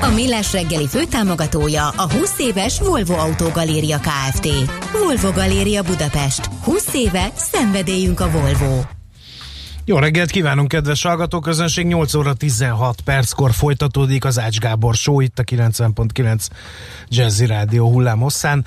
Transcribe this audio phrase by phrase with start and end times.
[0.00, 4.48] A Millás reggeli főtámogatója a 20 éves Volvo Autogaléria Kft.
[4.92, 6.50] Volvo Galéria Budapest.
[6.62, 8.80] 20 éve szenvedélyünk a Volvo.
[9.84, 11.86] Jó reggelt kívánunk, kedves hallgatóközönség!
[11.86, 16.46] 8 óra 16 perckor folytatódik az Ács Gábor Show itt a 90.9
[17.08, 18.64] Jazzy Rádió hullám hosszán.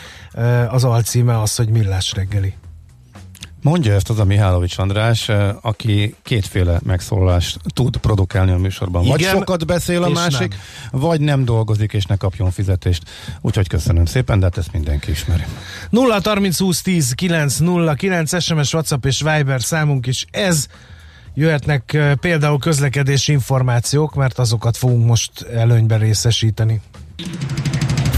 [0.69, 2.53] Az alcíme az, hogy Millás reggeli.
[3.61, 5.29] Mondja ezt az a Mihálovics András,
[5.61, 9.03] aki kétféle megszólalást tud produkálni a műsorban.
[9.03, 10.55] Igen, vagy sokat beszél a másik,
[10.91, 11.01] nem.
[11.01, 13.03] vagy nem dolgozik és ne kapjon fizetést.
[13.41, 15.43] Úgyhogy köszönöm szépen, de hát ezt mindenki ismeri.
[15.89, 20.67] 0 30 20 10 9 0 9 SMS, WhatsApp és Viber számunk is ez.
[21.33, 26.81] Jöhetnek például közlekedési információk, mert azokat fogunk most előnyben részesíteni.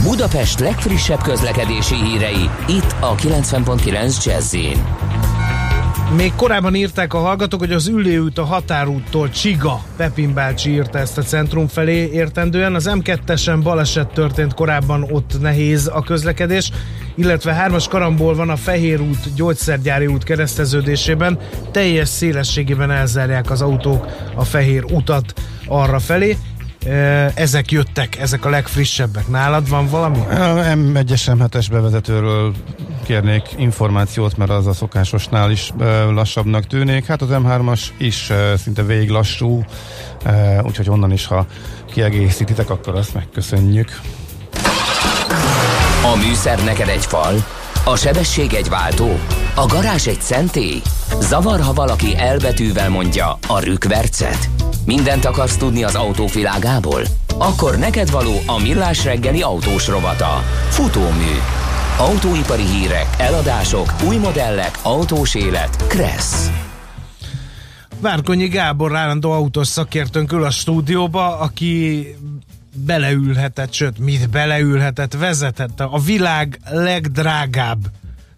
[0.04, 4.56] Budapest legfrissebb közlekedési hírei, itt a 90.9 jazz
[6.16, 11.18] még korábban írták a hallgatók, hogy az út a határúttól Csiga, Pepin bácsi írta ezt
[11.18, 12.76] a centrum felé értendően.
[12.76, 16.72] Az M2-esen baleset történt korábban, ott nehéz a közlekedés,
[17.16, 21.38] illetve hármas karamból van a Fehér út, Gyógyszergyári út kereszteződésében.
[21.72, 25.34] Teljes szélességében elzárják az autók a Fehér utat
[25.68, 26.38] arra felé
[27.34, 29.28] ezek jöttek, ezek a legfrissebbek.
[29.28, 30.20] Nálad van valami?
[30.30, 32.54] M1-es M7-es bevezetőről
[33.06, 35.72] kérnék információt, mert az a szokásosnál is
[36.10, 37.06] lassabbnak tűnik.
[37.06, 39.64] Hát az M3-as is szinte végig lassú,
[40.64, 41.46] úgyhogy onnan is, ha
[41.94, 44.00] kiegészítitek, akkor azt megköszönjük.
[46.14, 47.46] A műszer neked egy fal,
[47.86, 49.20] a sebesség egy váltó,
[49.56, 50.82] a garázs egy szentély.
[51.20, 54.63] Zavar, ha valaki elbetűvel mondja a rükvercet.
[54.86, 57.02] Mindent akarsz tudni az autóvilágából?
[57.38, 60.44] Akkor neked való a millás reggeli autós rovata.
[60.70, 61.32] Futómű.
[61.98, 65.88] Autóipari hírek, eladások, új modellek, autós élet.
[65.88, 66.50] Kressz.
[68.00, 72.08] Várkonyi Gábor állandó autós szakértőnk ül a stúdióba, aki
[72.76, 77.80] beleülhetett, sőt, mit beleülhetett, vezethette a világ legdrágább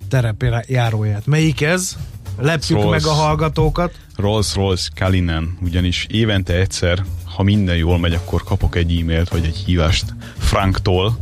[0.10, 1.26] terepjáróját.
[1.26, 1.96] Melyik ez?
[2.40, 3.94] Lepjük Rolls, meg a hallgatókat.
[4.16, 7.04] Rolls-Royce Kalinen, ugyanis évente egyszer,
[7.36, 10.06] ha minden jól megy, akkor kapok egy e-mailt vagy egy hívást
[10.38, 11.18] Franktól,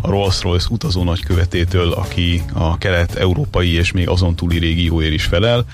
[0.00, 5.64] a Rolls-Royce utazó nagykövetétől, aki a kelet-európai és még azon túli régióért is felel,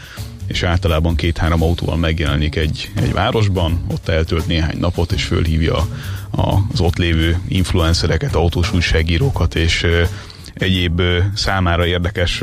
[0.46, 5.86] és általában két-három autóval megjelenik egy, egy városban, ott eltölt néhány napot, és fölhívja
[6.30, 9.86] az ott lévő influencereket, autós újságírókat, és
[10.54, 11.02] egyéb
[11.34, 12.42] számára érdekes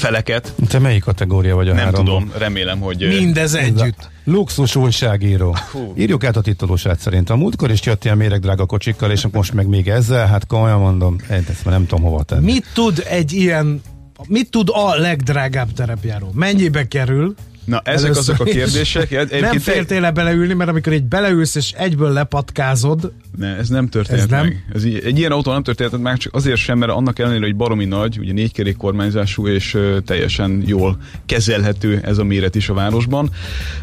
[0.00, 0.54] feleket.
[0.68, 2.04] Te melyik kategória vagy a Nem három?
[2.04, 3.06] tudom, remélem, hogy...
[3.18, 4.08] Mindez együtt.
[4.24, 5.56] Luxus újságíró.
[5.72, 5.92] Hú.
[5.96, 7.30] Írjuk át a titulósát szerint.
[7.30, 11.16] A múltkor is jött ilyen méregdrága kocsikkal, és most meg még ezzel, hát komolyan mondom,
[11.30, 12.44] én ezt már nem tudom hova tenni.
[12.44, 13.80] Mit tud egy ilyen,
[14.28, 16.30] mit tud a legdrágább terepjáró?
[16.34, 17.34] Mennyibe kerül?
[17.70, 19.12] Na, ezek Először azok a kérdések.
[19.12, 23.12] Egyébként nem féltél le beleülni, mert amikor egy beleülsz és egyből lepatkázod.
[23.36, 24.42] Ne, ez nem történt ez nem?
[24.42, 24.64] meg.
[24.74, 27.84] Ez egy ilyen autó nem történt meg, csak azért sem, mert annak ellenére, hogy baromi
[27.84, 33.30] nagy, ugye négykerék kormányzású és uh, teljesen jól kezelhető ez a méret is a városban.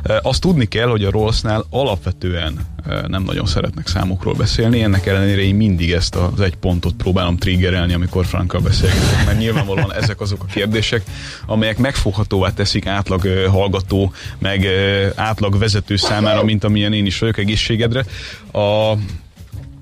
[0.10, 2.60] Uh, azt tudni kell, hogy a Rollsnál alapvetően
[3.08, 7.94] nem nagyon szeretnek számokról beszélni, ennek ellenére én mindig ezt az egy pontot próbálom triggerelni,
[7.94, 11.04] amikor Frankkal beszélgetek, mert nyilvánvalóan ezek azok a kérdések,
[11.46, 14.68] amelyek megfoghatóvá teszik átlag hallgató, meg
[15.16, 18.06] átlag vezető számára, mint amilyen én is vagyok egészségedre.
[18.52, 18.94] A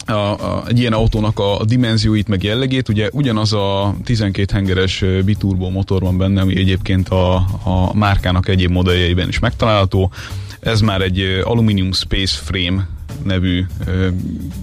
[0.07, 2.89] a, a, egy ilyen autónak a, a dimenzióit, meg jellegét.
[2.89, 8.71] Ugye ugyanaz a 12 hengeres biturbo motor van benne, ami egyébként a, a márkának egyéb
[8.71, 10.11] modelljeiben is megtalálható.
[10.59, 12.87] Ez már egy Aluminium Space Frame
[13.23, 13.65] nevű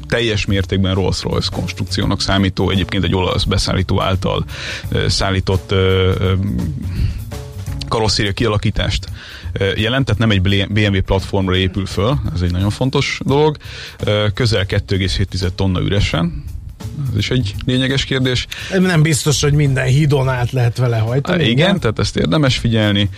[0.09, 4.45] teljes mértékben Rolls-Royce konstrukciónak számító, egyébként egy olasz beszállító által
[5.07, 6.33] szállított ö,
[7.89, 9.09] karosszéria kialakítást
[9.77, 13.57] jelent, tehát nem egy BMW platformra épül föl, ez egy nagyon fontos dolog.
[14.35, 16.45] Közel 2,7 tonna üresen,
[17.11, 18.47] ez is egy lényeges kérdés.
[18.79, 21.43] Nem biztos, hogy minden hídon át lehet vele hajtani.
[21.43, 23.09] Igen, igen, tehát ezt érdemes figyelni.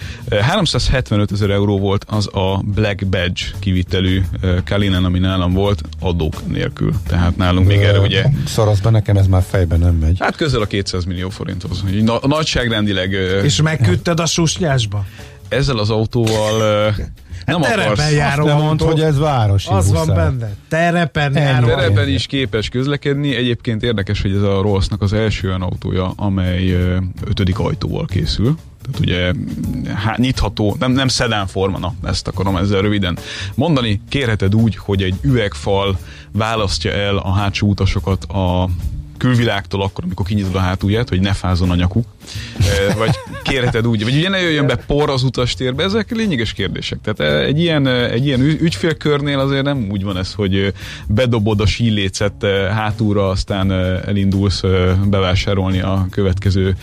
[0.41, 4.23] 375 ezer euró volt az a Black Badge kivitelű
[4.65, 6.93] Kalinen, ami nálam volt, adók nélkül.
[7.06, 8.25] Tehát nálunk még erre ugye...
[8.47, 10.17] Szarasz be nekem, ez már fejben nem megy.
[10.20, 11.85] Hát közel a 200 millió forinthoz.
[12.03, 13.12] Na, nagyságrendileg...
[13.44, 15.06] És megküldted a susnyásba?
[15.49, 16.94] ezzel az autóval
[17.46, 18.12] nem hát akarsz.
[18.12, 20.06] járó nem mond, hogy ez városi Az buszár.
[20.06, 20.55] van benne.
[20.69, 21.67] Terepen járó.
[21.67, 23.35] Terepen is képes közlekedni.
[23.35, 26.70] Egyébként érdekes, hogy ez a Rollsnak az első olyan autója, amely
[27.25, 28.56] ötödik ajtóval készül.
[28.82, 29.32] Tehát ugye
[29.94, 33.19] hát, nyitható, nem, nem szedán forma, na, ezt akarom ezzel röviden
[33.55, 34.00] mondani.
[34.08, 35.99] Kérheted úgy, hogy egy üvegfal
[36.32, 38.69] választja el a hátsó utasokat a
[39.19, 42.06] külvilágtól akkor, amikor kinyitod a hátulját, hogy ne fázon a nyakuk,
[42.99, 43.11] vagy
[43.43, 46.99] kérheted úgy, vagy ugye ne jöjjön be por az utastérbe, ezek lényeges kérdések.
[47.02, 50.72] Tehát egy ilyen, egy ilyen ügyfélkörnél azért nem úgy van ez, hogy
[51.06, 53.72] bedobod a sílécet hátulra, aztán
[54.06, 54.62] elindulsz
[55.05, 56.76] bevásárolni a következő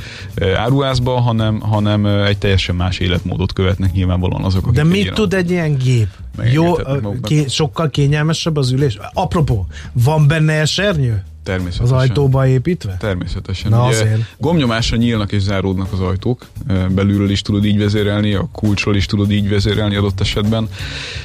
[0.56, 5.52] áruházba, hanem, hanem egy teljesen más életmódot követnek nyilvánvalóan azok, akik De mit tud egy
[5.52, 6.08] ilyen gép?
[6.52, 6.74] Jó,
[7.22, 8.98] ké, sokkal kényelmesebb az ülés.
[9.14, 11.24] Apropó, van benne esernyő?
[11.44, 11.96] Természetesen.
[11.96, 12.98] Az ajtóba építve?
[13.00, 13.72] Természetesen.
[13.72, 16.48] Na, Ugye, gomnyomásra nyílnak és záródnak az ajtók,
[16.90, 20.70] belülről is tudod így vezérelni, a kulcsról is tudod így vezérelni adott esetben,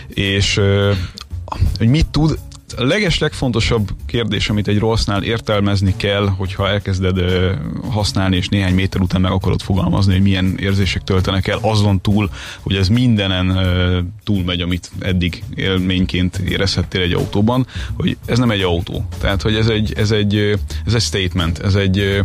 [0.09, 0.61] és
[1.79, 2.39] hogy mit tud,
[2.77, 7.21] a leges legfontosabb kérdés, amit egy rossznál értelmezni kell, hogyha elkezded
[7.91, 12.31] használni, és néhány méter után meg akarod fogalmazni, hogy milyen érzések töltenek el, azon túl,
[12.61, 18.61] hogy ez mindenen uh, túlmegy, amit eddig élményként érezhettél egy autóban, hogy ez nem egy
[18.61, 19.05] autó.
[19.21, 20.37] Tehát, hogy ez egy, ez egy,
[20.87, 22.25] ez egy statement, ez egy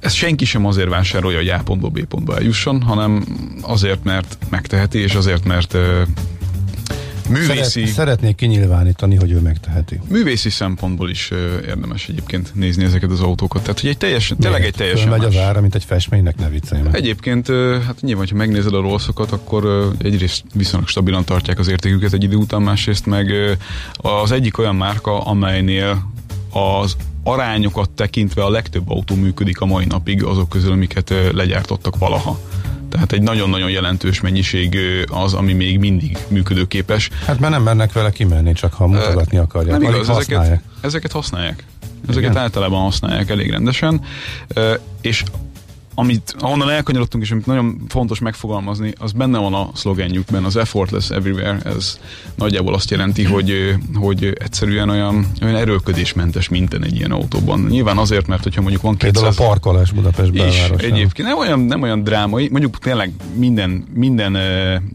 [0.00, 3.24] ezt senki sem azért vásárolja, hogy A pontból B pontba eljusson, hanem
[3.60, 5.76] azért, mert megteheti, és azért, mert
[7.32, 7.80] művészi...
[7.80, 10.00] Szeret, szeretnék kinyilvánítani, hogy ő megteheti.
[10.08, 11.30] Művészi szempontból is
[11.66, 13.62] érdemes egyébként nézni ezeket az autókat.
[13.62, 16.82] Tehát, hogy egy teljesen, tényleg egy teljesen megy az ára, mint egy festménynek, ne viccelj
[16.82, 16.94] meg.
[16.94, 17.46] Egyébként,
[17.86, 22.36] hát nyilván, ha megnézed a rosszokat, akkor egyrészt viszonylag stabilan tartják az értéküket egy idő
[22.36, 23.32] után, másrészt meg
[23.96, 26.10] az egyik olyan márka, amelynél
[26.50, 32.40] az arányokat tekintve a legtöbb autó működik a mai napig azok közül, amiket legyártottak valaha.
[32.92, 37.10] Tehát egy nagyon-nagyon jelentős mennyiség az, ami még mindig működőképes.
[37.26, 39.78] Hát mert nem mennek vele kimenni, csak ha mutogatni akarják.
[39.78, 41.64] Nem igaz, ezeket, ezeket használják.
[42.08, 42.42] Ezeket Igen?
[42.42, 44.00] általában használják elég rendesen,
[45.00, 45.22] és
[45.94, 51.10] amit, ahonnan elkanyarodtunk, és amit nagyon fontos megfogalmazni, az benne van a szlogenjükben, az effortless
[51.10, 52.00] everywhere, ez
[52.34, 57.66] nagyjából azt jelenti, hogy, hogy egyszerűen olyan, olyan erőködésmentes minden egy ilyen autóban.
[57.70, 59.12] Nyilván azért, mert hogyha mondjuk van 200...
[59.12, 60.80] Például a parkolás Budapest belvárosában.
[60.80, 64.38] egyébként nem olyan, nem olyan drámai, mondjuk tényleg minden, minden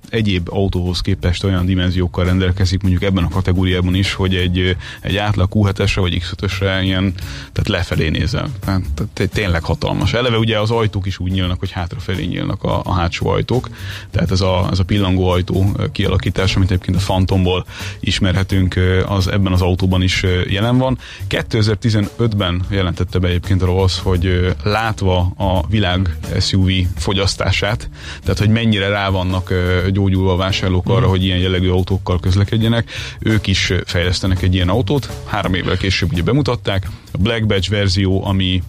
[0.09, 5.49] egyéb autóhoz képest olyan dimenziókkal rendelkezik, mondjuk ebben a kategóriában is, hogy egy, egy átlag
[5.53, 7.13] Q7-esre vagy X5-ösre ilyen,
[7.51, 8.49] tehát lefelé nézel.
[8.59, 8.81] Tehát,
[9.13, 10.13] tehát tényleg hatalmas.
[10.13, 13.69] Eleve ugye az ajtók is úgy nyílnak, hogy hátrafelé nyílnak a, a hátsó ajtók.
[14.12, 17.66] Tehát ez a, ez a pillangó ajtó kialakítás, amit egyébként a Phantomból
[18.00, 20.98] ismerhetünk, az ebben az autóban is jelen van.
[21.30, 27.90] 2015-ben jelentette be egyébként a Rolls, hogy látva a világ SUV fogyasztását,
[28.22, 29.54] tehát hogy mennyire rá vannak
[29.92, 31.10] gyógyulva a vásárlók arra, mm.
[31.10, 35.10] hogy ilyen jellegű autókkal közlekedjenek, ők is fejlesztenek egy ilyen autót.
[35.25, 36.88] Három évvel később ugye bemutatták.
[37.12, 38.63] A Black Badge verzió, ami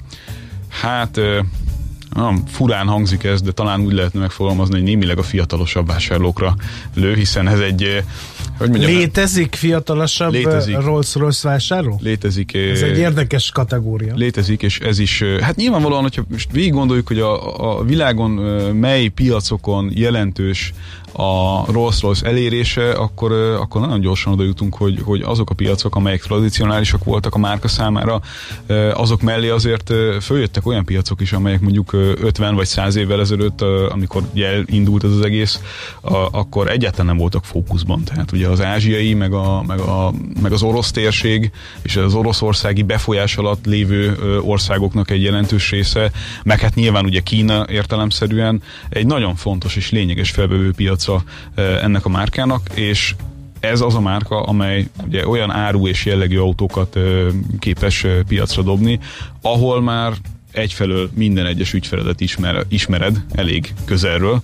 [0.68, 1.20] hát
[2.14, 6.54] nem, furán hangzik ez, de talán úgy lehetne megfogalmazni, hogy némileg a fiatalosabb vásárlókra
[6.94, 8.02] lő, hiszen ez egy eh,
[8.58, 11.98] hogy mondjam, létezik fiatalosabb létezik, Rolls-Royce vásárló?
[12.02, 12.54] Létezik.
[12.54, 14.14] Ez egy eh, érdekes kategória.
[14.14, 18.30] Létezik, és ez is, eh, hát nyilvánvalóan, hogyha most végig gondoljuk, hogy a, a világon
[18.74, 20.72] mely piacokon jelentős
[21.20, 26.22] a Rolls-Royce elérése, akkor, akkor nagyon gyorsan oda jutunk, hogy, hogy azok a piacok, amelyek
[26.22, 28.20] tradicionálisak voltak a márka számára,
[28.92, 34.22] azok mellé azért följöttek olyan piacok is, amelyek mondjuk 50 vagy 100 évvel ezelőtt, amikor
[34.32, 35.60] ugye indult ez az egész,
[36.30, 38.04] akkor egyáltalán nem voltak fókuszban.
[38.04, 41.50] Tehát ugye az ázsiai, meg, a, meg, a, meg az orosz térség,
[41.82, 46.10] és az oroszországi befolyás alatt lévő országoknak egy jelentős része,
[46.44, 50.70] meg hát nyilván ugye Kína értelemszerűen egy nagyon fontos és lényeges felvevő
[51.08, 51.22] piaca
[51.82, 53.14] ennek a márkának, és
[53.60, 56.98] ez az a márka, amely ugye olyan áru és jellegű autókat
[57.58, 58.98] képes piacra dobni,
[59.42, 60.12] ahol már
[60.52, 64.42] egyfelől minden egyes ügyfeledet ismer, ismered elég közelről,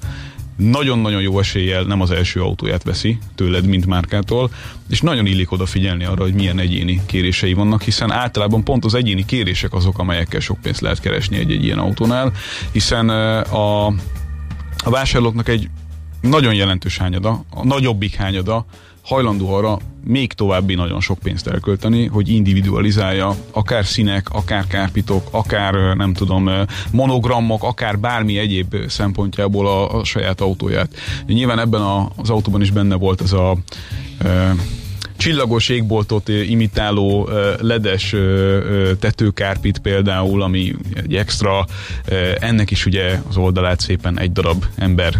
[0.56, 4.50] nagyon-nagyon jó eséllyel nem az első autóját veszi tőled, mint márkától,
[4.88, 9.24] és nagyon illik odafigyelni arra, hogy milyen egyéni kérései vannak, hiszen általában pont az egyéni
[9.24, 12.32] kérések azok, amelyekkel sok pénzt lehet keresni egy-egy ilyen autónál,
[12.72, 13.86] hiszen a,
[14.84, 15.68] a vásárlóknak egy
[16.28, 18.64] nagyon jelentős hányada, a nagyobbik hányada
[19.02, 25.96] hajlandó arra még további nagyon sok pénzt elkölteni, hogy individualizálja akár színek, akár kárpitok, akár
[25.96, 26.50] nem tudom,
[26.90, 30.96] monogramok, akár bármi egyéb szempontjából a, a saját autóját.
[31.26, 33.56] Nyilván ebben a, az autóban is benne volt ez a
[34.18, 34.54] e,
[35.16, 37.28] csillagos égboltot imitáló
[37.60, 38.14] ledes
[38.98, 41.66] tetőkárpit például, ami egy extra,
[42.40, 45.14] ennek is ugye az oldalát szépen egy darab ember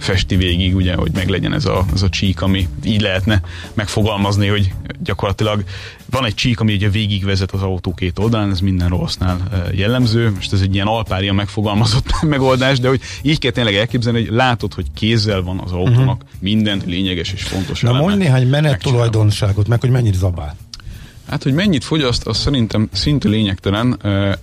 [0.00, 3.40] festi végig, ugye, hogy meglegyen ez a, ez a csík, ami így lehetne
[3.74, 5.64] megfogalmazni, hogy gyakorlatilag
[6.10, 9.38] van egy csík, ami ugye végigvezet az autó két oldalán, ez minden rossznál
[9.74, 10.30] jellemző.
[10.30, 14.74] Most ez egy ilyen alpária megfogalmazott megoldás, de hogy így kell tényleg elképzelni, hogy látod,
[14.74, 16.40] hogy kézzel van az autónak uh-huh.
[16.40, 20.56] minden lényeges és fontos Na mondj néhány menet tulajdonságot, meg hogy mennyit zabál.
[21.28, 23.98] Hát, hogy mennyit fogyaszt, az szerintem szinte lényegtelen.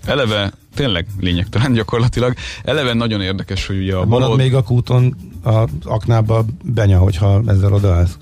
[0.05, 2.33] Eleve tényleg lényegtelen gyakorlatilag.
[2.63, 4.37] Eleve nagyon érdekes, hogy ugye a Marad balod...
[4.37, 8.17] még a kúton az aknába benya, hogyha ezzel odaállsz?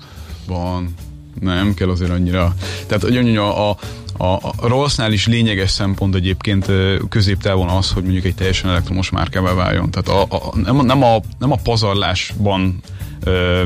[0.46, 0.94] Van.
[1.40, 2.54] Nem kell azért annyira.
[2.86, 3.76] Tehát, hogy a, a,
[4.16, 6.70] a, a Rollsnál is lényeges szempont egyébként
[7.08, 9.90] középtávon az, hogy mondjuk egy teljesen elektromos márkává váljon.
[9.90, 12.80] Tehát a, a, nem, nem, a, nem a pazarlásban
[13.24, 13.62] ö,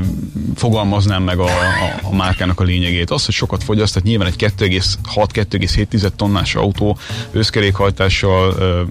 [0.54, 3.10] fogalmaznám meg a, a, a márkának a lényegét.
[3.10, 6.98] Az, hogy sokat fogyaszt, tehát nyilván egy 2,6-2,7 tonnás autó
[7.32, 8.82] összkerékhajtással, ö,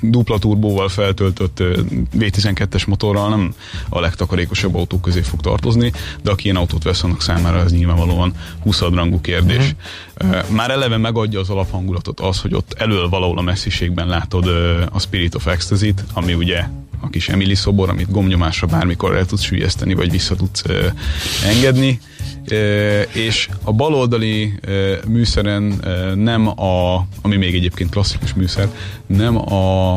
[0.00, 1.80] dupla turbóval feltöltött ö,
[2.18, 3.54] V12-es motorral nem
[3.88, 8.34] a legtakarékosabb autók közé fog tartozni, de aki ilyen autót vesz, annak számára ez nyilvánvalóan
[8.62, 9.56] 20 rangú kérdés.
[9.56, 10.48] Uh-huh.
[10.48, 14.46] Már eleve megadja az alaphangulatot az, hogy ott elől valahol a messziségben látod
[14.90, 16.64] a Spirit of Ecstasy-t, ami ugye
[17.12, 20.86] kis Emily szobor, amit gomnyomásra bármikor el tudsz sülyezteni, vagy vissza tudsz ö,
[21.46, 22.00] engedni.
[22.48, 28.68] Ö, és a baloldali ö, műszeren ö, nem a, ami még egyébként klasszikus műszer,
[29.06, 29.94] nem a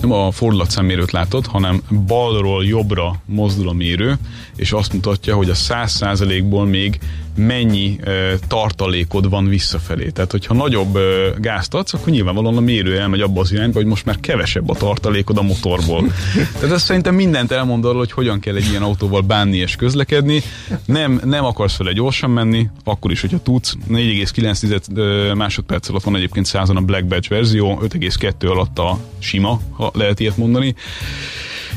[0.00, 4.18] nem a fordulatszámmérőt látod, hanem balról jobbra mozdul a mérő,
[4.56, 6.98] és azt mutatja, hogy a 100%-ból még
[7.36, 10.08] mennyi ö, tartalékod van visszafelé.
[10.08, 13.86] Tehát, hogyha nagyobb ö, gázt adsz, akkor nyilvánvalóan a mérő elmegy abba az irányba, hogy
[13.86, 16.04] most már kevesebb a tartalékod a motorból.
[16.58, 20.42] Tehát ez szerintem mindent elmond arról, hogy hogyan kell egy ilyen autóval bánni és közlekedni.
[20.84, 23.76] Nem, nem akarsz vele gyorsan menni, akkor is, hogyha tudsz.
[23.88, 29.90] 4,9 másodperc alatt van egyébként százan a Black Badge verzió, 5,2 alatt a sima, ha
[29.94, 30.74] lehet ilyet mondani.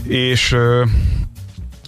[0.07, 0.55] És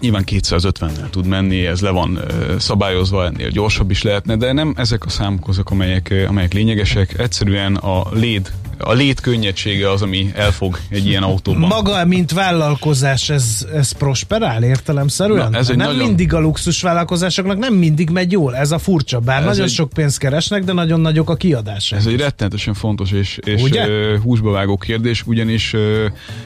[0.05, 2.19] Nyilván 250-nel tud menni, ez le van
[2.57, 7.19] szabályozva, ennél gyorsabb is lehetne, de nem ezek a számok azok, amelyek, amelyek lényegesek.
[7.19, 11.67] Egyszerűen a léd a lét könnyedsége az, ami elfog egy ilyen autóban.
[11.67, 15.51] Maga, mint vállalkozás, ez, ez prosperál értelemszerűen?
[15.51, 16.05] Na, ez nem nagyon...
[16.05, 19.71] mindig a luxus vállalkozásoknak nem mindig megy jól, ez a furcsa, bár ez nagyon egy...
[19.71, 21.97] sok pénzt keresnek, de nagyon nagyok a kiadások.
[21.97, 25.73] Ez egy rettenetesen fontos és, és uh, húsba vágó kérdés, ugyanis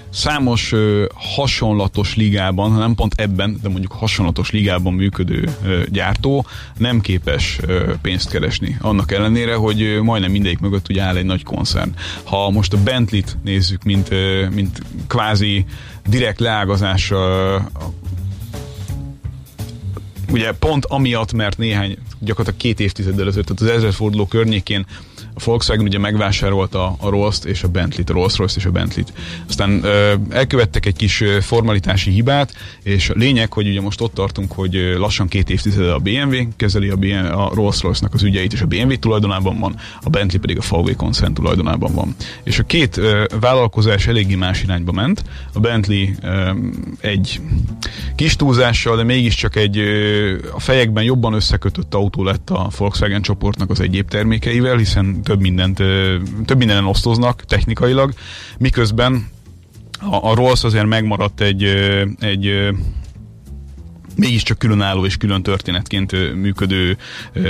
[0.10, 0.74] számos
[1.14, 5.50] hasonlatos ligában, nem pont ebben, de mondjuk hasonlatos ligában működő
[5.90, 6.46] gyártó
[6.78, 7.60] nem képes
[8.02, 8.78] pénzt keresni.
[8.82, 11.96] Annak ellenére, hogy majdnem mindegyik mögött ugye áll egy nagy koncern.
[12.24, 14.10] Ha most a Bentley-t nézzük, mint,
[14.54, 15.66] mint kvázi
[16.08, 17.12] direkt leágazás
[20.32, 24.86] ugye pont amiatt, mert néhány, gyakorlatilag két évtizeddel ezelőtt, tehát az ezredforduló környékén
[25.40, 29.14] a Volkswagen ugye megvásárolta a Rolls-t és a Bentley-t, a Rolls-Royce és a Bentley-t.
[29.48, 32.54] Aztán ö, elkövettek egy kis formalitási hibát,
[32.84, 36.90] és a lényeg, hogy ugye most ott tartunk, hogy lassan két évtizede a BMW kezeli
[36.90, 40.76] a, BMW, a Rolls-Royce-nak az ügyeit, és a BMW tulajdonában van, a Bentley pedig a
[40.76, 42.16] VW koncern tulajdonában van.
[42.44, 45.24] És a két ö, vállalkozás eléggé más irányba ment.
[45.54, 46.52] A Bentley ö,
[47.02, 47.42] egy
[48.16, 53.70] kis túlzással, de mégiscsak egy ö, a fejekben jobban összekötött autó lett a Volkswagen csoportnak
[53.70, 55.78] az egyéb termékeivel, hiszen több mindent,
[56.46, 58.14] több mindenen osztoznak technikailag,
[58.60, 59.28] miközben
[60.00, 61.64] a, a Rolls azért megmaradt egy,
[62.20, 62.70] egy
[64.16, 66.98] mégiscsak különálló és külön történetként működő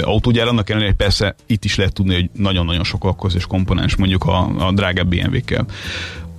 [0.02, 0.48] autógyár.
[0.48, 4.72] Annak ellenére, persze itt is lehet tudni, hogy nagyon-nagyon sok alkozás komponens mondjuk a, a
[4.72, 5.66] drágább BMW-kkel.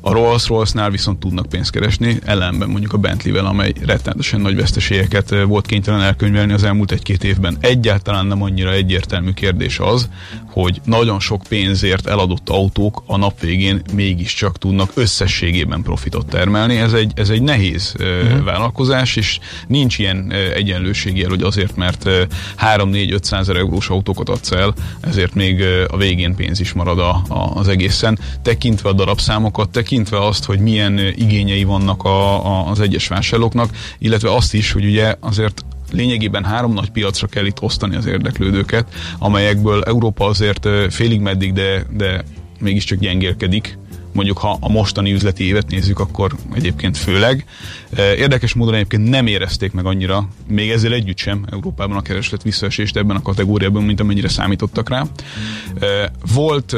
[0.01, 5.67] A Rolls-Royce-nál viszont tudnak pénzt keresni, ellenben mondjuk a Bentley-vel, amely rettenetesen nagy veszteségeket volt
[5.67, 7.57] kénytelen elkönyvelni az elmúlt egy-két évben.
[7.61, 10.09] Egyáltalán nem annyira egyértelmű kérdés az,
[10.47, 16.77] hogy nagyon sok pénzért eladott autók a nap végén mégiscsak tudnak összességében profitot termelni.
[16.77, 18.45] Ez egy, ez egy nehéz uh-huh.
[18.45, 22.09] vállalkozás, és nincs ilyen egyenlőségjel, hogy azért, mert
[22.59, 27.53] 3-4-500 ezer eurós autókat adsz el, ezért még a végén pénz is marad a, a,
[27.55, 28.19] az egészen.
[28.43, 33.71] Tekintve a darabszámokat, tekintve tekintve azt, hogy milyen igényei vannak a, a, az egyes vásárlóknak,
[33.99, 38.95] illetve azt is, hogy ugye azért lényegében három nagy piacra kell itt osztani az érdeklődőket,
[39.19, 42.25] amelyekből Európa azért félig meddig, de, de
[42.61, 43.79] mégiscsak gyengélkedik,
[44.13, 47.45] mondjuk ha a mostani üzleti évet nézzük, akkor egyébként főleg.
[47.97, 52.97] Érdekes módon egyébként nem érezték meg annyira, még ezzel együtt sem Európában a kereslet visszaesést
[52.97, 55.05] ebben a kategóriában, mint amennyire számítottak rá.
[56.35, 56.77] Volt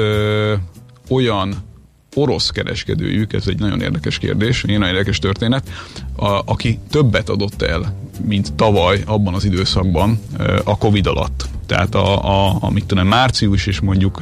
[1.09, 1.71] olyan
[2.15, 5.71] orosz kereskedőjük, ez egy nagyon érdekes kérdés, egy nagyon érdekes történet,
[6.17, 7.95] a, aki többet adott el,
[8.27, 10.21] mint tavaly abban az időszakban
[10.65, 11.49] a Covid alatt.
[11.67, 14.19] Tehát a, a, a mit tudom, március és mondjuk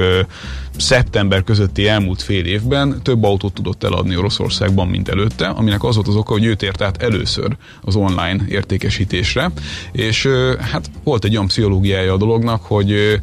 [0.76, 6.08] szeptember közötti elmúlt fél évben több autót tudott eladni Oroszországban, mint előtte, aminek az volt
[6.08, 9.50] az oka, hogy őt ért át először az online értékesítésre,
[9.92, 10.28] és
[10.58, 13.20] hát volt egy olyan pszichológiája a dolognak, hogy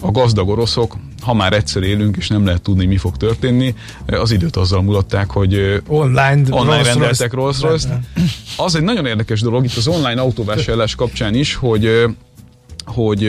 [0.00, 3.74] a gazdag oroszok, ha már egyszer élünk, és nem lehet tudni, mi fog történni,
[4.06, 8.00] az időt azzal mulatták, hogy online, online Rolls rendeltek rolls royce
[8.56, 12.04] Az egy nagyon érdekes dolog itt az online autóvásárlás kapcsán is, hogy
[12.84, 13.28] hogy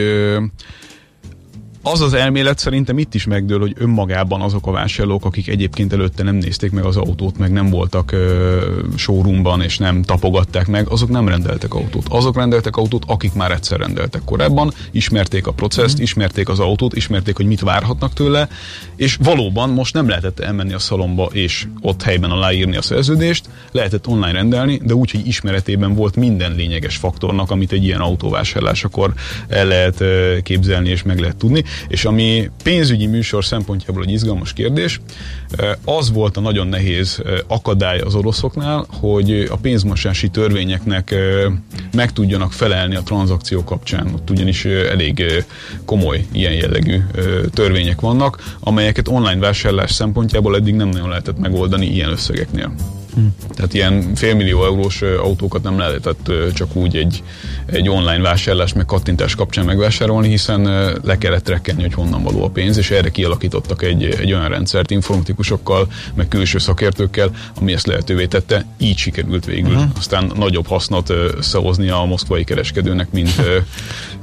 [1.82, 6.22] az az elmélet szerintem itt is megdől, hogy önmagában azok a vásárlók, akik egyébként előtte
[6.22, 8.58] nem nézték meg az autót, meg nem voltak ö,
[8.96, 12.06] showroomban, és nem tapogatták meg, azok nem rendeltek autót.
[12.08, 16.02] Azok rendeltek autót, akik már egyszer rendeltek korábban, ismerték a processzt, mm.
[16.02, 18.48] ismerték az autót, ismerték, hogy mit várhatnak tőle,
[18.96, 24.06] és valóban most nem lehetett elmenni a szalomba és ott helyben aláírni a szerződést, lehetett
[24.06, 29.12] online rendelni, de úgy, hogy ismeretében volt minden lényeges faktornak, amit egy ilyen autóvásárlásakor
[29.48, 30.04] el lehet
[30.42, 35.00] képzelni és meg lehet tudni és ami pénzügyi műsor szempontjából egy izgalmas kérdés,
[35.84, 41.14] az volt a nagyon nehéz akadály az oroszoknál, hogy a pénzmosási törvényeknek
[41.92, 44.10] meg tudjanak felelni a tranzakció kapcsán.
[44.14, 45.44] Ott ugyanis elég
[45.84, 46.98] komoly ilyen jellegű
[47.54, 52.72] törvények vannak, amelyeket online vásárlás szempontjából eddig nem nagyon lehetett megoldani ilyen összegeknél.
[53.18, 53.54] Hm.
[53.54, 57.22] Tehát ilyen félmillió eurós autókat nem lehetett csak úgy egy,
[57.66, 60.62] egy online vásárlás meg kattintás kapcsán megvásárolni, hiszen
[61.04, 64.90] le kellett trekkelni, hogy honnan való a pénz, és erre kialakítottak egy, egy olyan rendszert
[64.90, 68.64] informatikusokkal, meg külső szakértőkkel, ami ezt lehetővé tette.
[68.78, 69.74] Így sikerült végül.
[69.74, 69.90] Uh-huh.
[69.96, 73.34] Aztán nagyobb hasznot összehozni a moszkvai kereskedőnek, mint,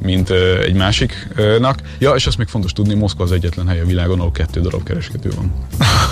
[0.01, 0.29] mint
[0.63, 1.81] egy másiknak.
[1.99, 4.83] Ja, és azt még fontos tudni, Moszkva az egyetlen hely a világon, ahol kettő darab
[4.83, 5.51] kereskedő van.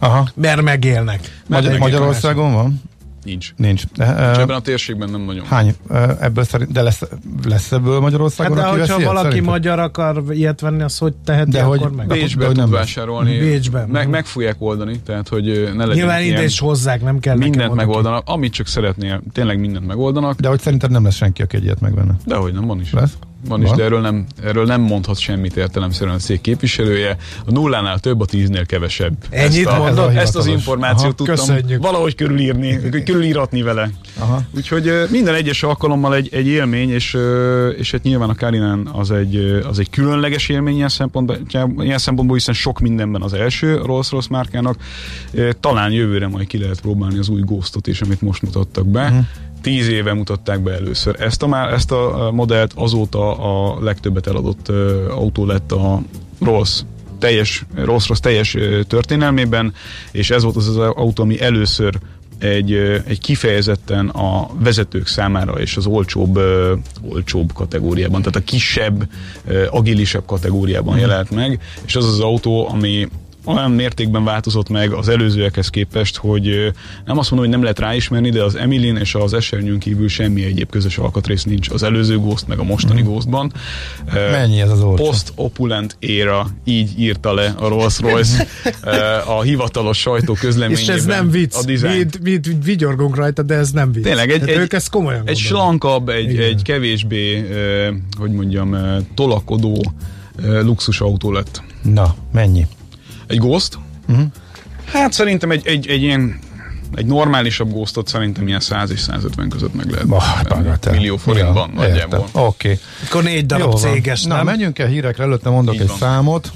[0.00, 0.28] Aha.
[0.34, 1.42] Mert megélnek.
[1.46, 2.82] Magyar, Magyarországon van?
[3.24, 3.52] Nincs.
[3.56, 3.82] Nincs.
[3.96, 5.44] De, uh, ebben a térségben nem nagyon.
[5.44, 5.74] Hány?
[5.88, 7.02] Uh, ebből szerint, de lesz,
[7.44, 8.56] lesz ebből Magyarországon?
[8.56, 9.52] Hát de hogyha valaki szerintem?
[9.52, 12.06] magyar akar ilyet venni, az hogy teheti, de akkor hogy, meg?
[12.06, 13.38] Bécsbe tud nem vásárolni.
[13.38, 13.88] Bécsben.
[13.88, 17.74] Meg, meg fogják oldani, tehát hogy ne legyen Nyilván ide is hozzák, nem kell Mindent
[17.74, 20.40] megoldanak, amit csak szeretnél, tényleg mindent megoldanak.
[20.40, 22.16] De hogy szerinted nem lesz senki, aki egyet megvenne?
[22.24, 22.92] Dehogy nem, van is.
[22.92, 23.12] Lesz?
[23.48, 27.16] Van, van is, de erről nem, erről nem mondhat semmit értelemszerűen a cég képviselője.
[27.46, 29.12] A nullánál több, a tíznél kevesebb.
[29.30, 30.16] Ennyit ezt, a, mondod?
[30.16, 31.82] ezt az információt Aha, tudtam köszönjük.
[31.82, 33.90] valahogy körülírni, körülíratni vele.
[34.18, 34.42] Aha.
[34.56, 37.16] Úgyhogy minden egyes alkalommal egy, egy élmény, és,
[37.78, 41.36] és hát nyilván a Karinán az egy, az egy különleges élmény ilyen szempontból,
[41.78, 44.76] ilyen szempontból, hiszen sok mindenben az első Rolls-Royce márkának.
[45.60, 49.02] Talán jövőre majd ki lehet próbálni az új Ghostot is, amit most mutattak be.
[49.02, 49.24] Uh-huh
[49.60, 54.68] tíz éve mutatták be először ezt a, már, ezt a modellt, azóta a legtöbbet eladott
[55.08, 56.02] autó lett a
[56.40, 56.82] Rolls
[57.18, 59.74] teljes, Rolls Royce teljes történelmében,
[60.12, 61.98] és ez volt az az autó, ami először
[62.38, 62.72] egy,
[63.06, 66.40] egy kifejezetten a vezetők számára és az olcsóbb,
[67.08, 69.08] olcsóbb kategóriában, tehát a kisebb,
[69.70, 70.98] agilisebb kategóriában mm.
[70.98, 73.08] jelent meg, és az az autó, ami
[73.44, 76.72] olyan mértékben változott meg az előzőekhez képest, hogy
[77.04, 80.44] nem azt mondom, hogy nem lehet ráismerni, de az Emilin és az Esernyőn kívül semmi
[80.44, 83.04] egyéb közös alkatrész nincs az előző Ghost, meg a mostani mm.
[83.04, 83.52] Ghostban.
[84.30, 85.04] Mennyi ez az olcsó?
[85.04, 88.46] Post-opulent éra, így írta le a Rolls-Royce
[89.26, 90.82] a hivatalos sajtó közleményében.
[90.82, 91.54] És ez nem vicc.
[91.54, 92.08] A design.
[92.22, 94.02] Mi, mi vigyorgunk rajta, de ez nem vicc.
[94.02, 97.46] Tényleg, egy, egy, ők ezt komolyan egy slankabb, egy, egy kevésbé,
[98.18, 98.76] hogy mondjam,
[99.14, 99.92] tolakodó
[100.62, 101.62] luxusautó lett.
[101.82, 102.66] Na, mennyi?
[103.30, 103.78] Egy Ghost?
[104.08, 104.26] Uh-huh.
[104.84, 106.38] Hát szerintem egy, egy, egy ilyen
[106.94, 110.06] egy normálisabb ghostot szerintem ilyen 100 és 150 között meg lehet.
[110.52, 112.28] Oh, millió forintban ja, nagyjából.
[112.32, 112.72] Oké.
[112.72, 112.78] Okay.
[113.06, 115.96] Akkor négy darab Jó céges, Na, menjünk el hírekre, előtte mondok Így egy van.
[115.96, 116.52] számot.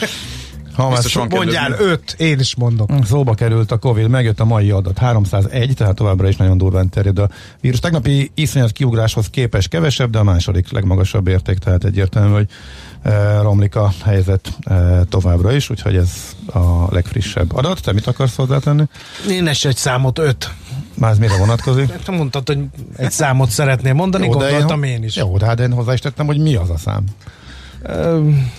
[0.74, 2.92] Ha már mondjál öt, én is mondok.
[2.92, 6.88] Mm, szóba került a Covid, megjött a mai adat, 301, tehát továbbra is nagyon durván
[6.88, 7.28] terjed a
[7.60, 7.78] vírus.
[7.78, 12.48] Tegnapi iszonyat kiugráshoz képes kevesebb, de a második legmagasabb érték, tehát egyértelmű, hogy
[13.02, 16.10] e, romlik a helyzet e, továbbra is, úgyhogy ez
[16.46, 17.82] a legfrissebb adat.
[17.82, 18.84] Te mit akarsz hozzátenni?
[19.30, 20.50] Én is egy számot, öt.
[20.94, 21.92] Már ez mire vonatkozik?
[22.04, 22.58] Te mondtad, hogy
[22.96, 25.16] egy számot szeretnél mondani, jó, gondoltam én, én is.
[25.16, 27.04] Jó, de hát én hozzá is tettem, hogy mi az a szám.
[27.88, 28.50] Um,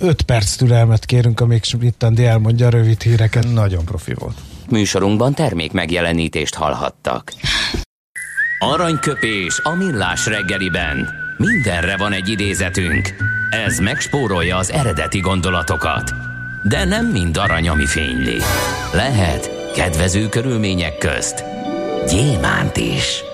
[0.00, 3.52] 5 perc türelmet kérünk, amíg Schmidt-Andi elmondja a rövid híreket.
[3.52, 4.36] Nagyon profi volt.
[4.70, 7.32] Műsorunkban termék megjelenítést hallhattak.
[8.58, 11.08] Aranyköpés a millás reggeliben.
[11.36, 13.14] Mindenre van egy idézetünk.
[13.50, 16.10] Ez megspórolja az eredeti gondolatokat.
[16.68, 18.36] De nem mind arany, ami fényli.
[18.92, 21.44] Lehet kedvező körülmények közt
[22.06, 23.27] gyémánt is.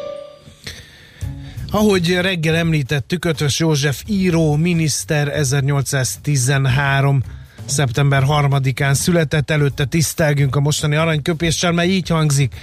[1.75, 7.23] Ahogy reggel említettük, Ötös József író, miniszter 1813
[7.65, 12.55] szeptember 3-án született, előtte tisztelgünk a mostani aranyköpéssel, mert így hangzik.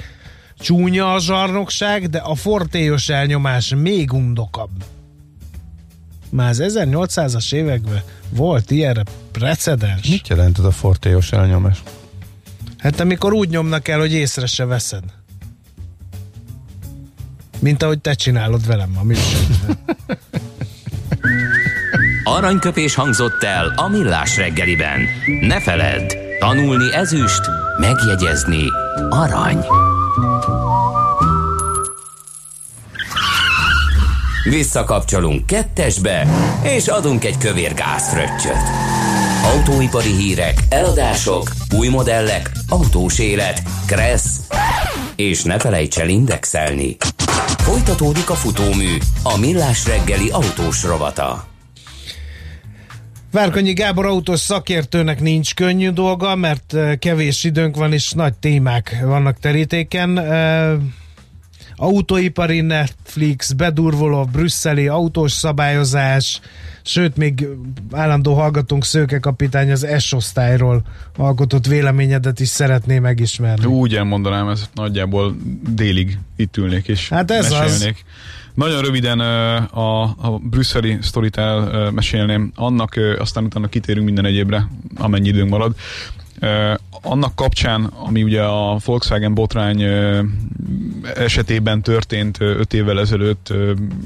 [0.59, 4.83] Csúnya a zsarnokság, de a fortélyos elnyomás még undokabb.
[6.29, 10.09] Már az 1800-as években volt ilyenre precedens.
[10.09, 11.83] Mit jelent ez a fortéos elnyomás?
[12.77, 15.03] Hát amikor úgy nyomnak el, hogy észre se veszed.
[17.61, 19.77] Mint ahogy te csinálod velem a műsorban.
[22.23, 24.99] Aranyköpés hangzott el a millás reggeliben.
[25.41, 27.41] Ne feledd, tanulni ezüst,
[27.79, 28.63] megjegyezni
[29.09, 29.65] arany.
[34.43, 36.27] Visszakapcsolunk kettesbe,
[36.63, 38.63] és adunk egy kövér gázfröccsöt.
[39.43, 44.39] Autóipari hírek, eladások, új modellek, autós élet, kressz,
[45.15, 46.97] és ne felejts el indexelni.
[47.61, 51.47] Folytatódik a futómű, a millás reggeli autós rovata.
[53.31, 58.97] Várkonyi Gábor autós szakértőnek nincs könnyű dolga, mert eh, kevés időnk van, és nagy témák
[59.03, 60.19] vannak terítéken.
[61.81, 66.39] Autóipari Netflix, bedurvoló brüsszeli autós szabályozás,
[66.81, 67.47] sőt, még
[67.91, 70.81] állandó hallgatunk Szőke kapitány az S-osztályról
[71.17, 73.65] alkotott véleményedet is szeretné megismerni.
[73.65, 75.35] Úgy elmondanám, ez nagyjából
[75.69, 78.05] délig itt ülnék és hát ez mesélnék.
[78.05, 78.11] Az.
[78.53, 85.49] Nagyon röviden a, a brüsszeli sztorit elmesélném, annak aztán utána kitérünk minden egyébre, amennyi időnk
[85.49, 85.75] marad
[87.01, 89.83] annak kapcsán, ami ugye a Volkswagen botrány
[91.15, 93.53] esetében történt 5 évvel ezelőtt,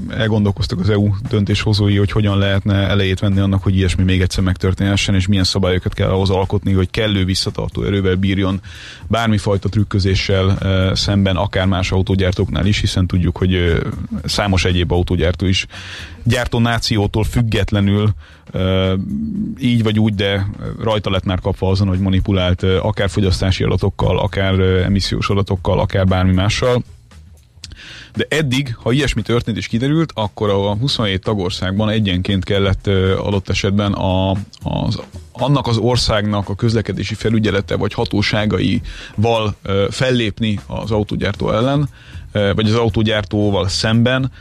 [0.09, 5.15] elgondolkoztak az EU döntéshozói, hogy hogyan lehetne elejét venni annak, hogy ilyesmi még egyszer megtörténhessen,
[5.15, 8.61] és milyen szabályokat kell ahhoz alkotni, hogy kellő visszatartó erővel bírjon
[9.07, 10.57] bármifajta trükközéssel
[10.95, 13.81] szemben, akár más autógyártóknál is, hiszen tudjuk, hogy
[14.23, 15.65] számos egyéb autógyártó is
[16.23, 18.13] gyártó nációtól függetlenül
[19.60, 20.47] így vagy úgy, de
[20.79, 26.34] rajta lett már kapva azon, hogy manipulált akár fogyasztási adatokkal, akár emissziós adatokkal, akár bármi
[26.34, 26.84] mással.
[28.15, 33.93] De eddig, ha ilyesmi történt és kiderült, akkor a 27 tagországban egyenként kellett adott esetben
[33.93, 34.31] a,
[34.63, 39.55] az, annak az országnak a közlekedési felügyelete vagy hatóságaival
[39.89, 41.89] fellépni az autógyártó ellen,
[42.31, 44.31] vagy az autógyártóval szemben,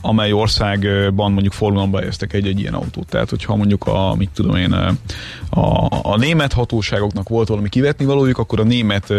[0.00, 3.06] amely országban mondjuk forgalomba helyeztek egy-egy ilyen autót.
[3.06, 4.72] Tehát, hogyha mondjuk a, mit tudom én,
[5.50, 9.12] a, a német hatóságoknak volt valami kivetni valójuk, akkor a német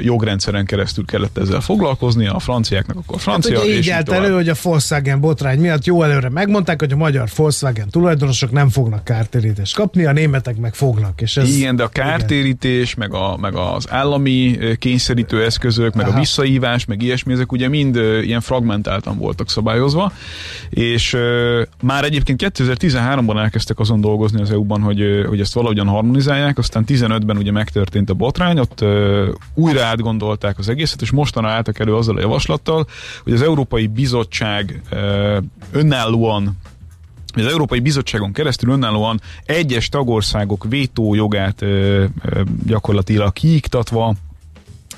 [0.00, 3.56] jogrendszeren keresztül kellett ezzel foglalkozni, a franciáknak akkor a francia.
[3.56, 6.96] Hát ugye így állt elő, hogy a Volkswagen botrány miatt jó előre megmondták, hogy a
[6.96, 11.20] magyar Volkswagen tulajdonosok nem fognak kártérítést kapni, a németek meg fognak.
[11.20, 13.08] És ez, igen, de a kártérítés, igen.
[13.10, 16.16] meg, a, meg az állami kényszerítő eszközök, meg Aha.
[16.16, 20.12] a visszaívás, meg ilyesmi, ezek ugye mind ilyen fragmentáltan voltak szabályozva létrehozva,
[20.70, 26.58] és uh, már egyébként 2013-ban elkezdtek azon dolgozni az EU-ban, hogy, hogy ezt valahogyan harmonizálják,
[26.58, 31.78] aztán 15-ben ugye megtörtént a botrány, ott uh, újra átgondolták az egészet, és mostanra álltak
[31.78, 32.86] elő azzal a javaslattal,
[33.22, 35.36] hogy az Európai Bizottság uh,
[35.72, 36.56] önállóan
[37.36, 44.14] az Európai Bizottságon keresztül önállóan egyes tagországok vétójogát ö, ö, gyakorlatilag kiiktatva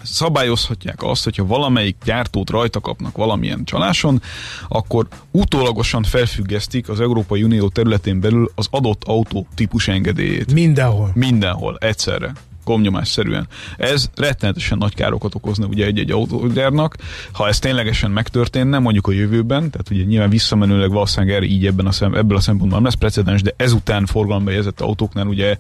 [0.07, 4.23] szabályozhatják azt, hogyha valamelyik gyártót rajta kapnak valamilyen csaláson,
[4.69, 10.53] akkor utólagosan felfüggesztik az Európai Unió területén belül az adott autó típus engedélyét.
[10.53, 11.11] Mindenhol.
[11.15, 12.33] Mindenhol, egyszerre
[12.67, 13.49] gomnyomásszerűen.
[13.77, 16.97] Ez rettenetesen nagy károkat okozna ugye egy-egy autógyárnak.
[17.33, 21.87] Ha ez ténylegesen megtörténne, mondjuk a jövőben, tehát ugye nyilván visszamenőleg valószínűleg erre így ebben
[21.87, 25.57] a szem, ebből a szempontból nem lesz precedens, de ezután forgalomba helyezett autóknál ugye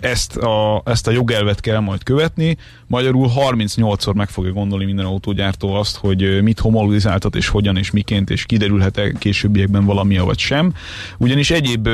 [0.00, 2.56] ezt a, ezt a jogelvet kell majd követni.
[2.86, 8.30] Magyarul 38-szor meg fogja gondolni minden autógyártó azt, hogy mit homologizáltat és hogyan és miként,
[8.30, 10.74] és kiderülhet-e későbbiekben valamilyen vagy sem.
[11.18, 11.88] Ugyanis egyéb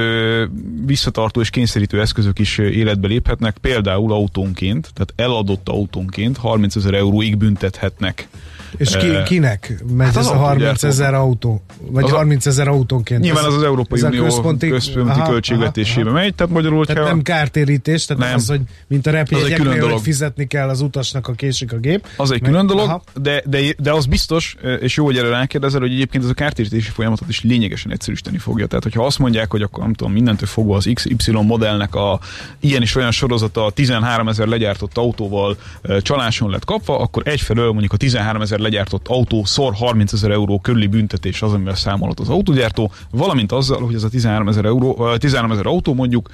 [0.87, 7.37] visszatartó és kényszerítő eszközök is életbe léphetnek, például autónként, tehát eladott autónként 30 ezer euróig
[7.37, 8.29] büntethetnek
[8.76, 11.62] és ki, kinek megy hát ez a 30 ezer autó?
[11.90, 13.20] Vagy az 30 ezer autónként?
[13.20, 17.04] Nyilván az az Európai ez Unió központi, központi aha, költségvetésébe aha, megy, tehát magyarul, tehát
[17.04, 18.35] nem kártérítés, tehát nem.
[18.35, 22.06] az, hogy mint a repjegyeknél, hogy fizetni kell az utasnak, a késik a gép.
[22.16, 25.92] Az egy külön dolog, de, de, de az biztos, és jó, hogy erre rákérdezel, hogy
[25.92, 28.66] egyébként ez a kártérítési folyamatot is lényegesen egyszerűsíteni fogja.
[28.66, 32.20] Tehát, hogyha azt mondják, hogy akkor nem tudom, mindentől fogva az XY modellnek a
[32.61, 35.56] ilyen és olyan sorozata 13 ezer legyártott autóval
[36.00, 40.59] csaláson lett kapva, akkor egyfelől mondjuk a 13 ezer legyártott autó szor 30 ezer euró
[40.61, 45.16] körüli büntetés az, amivel számolhat az autógyártó, valamint azzal, hogy ez a 13 ezer, euró,
[45.16, 46.29] 13 ezer autó mondjuk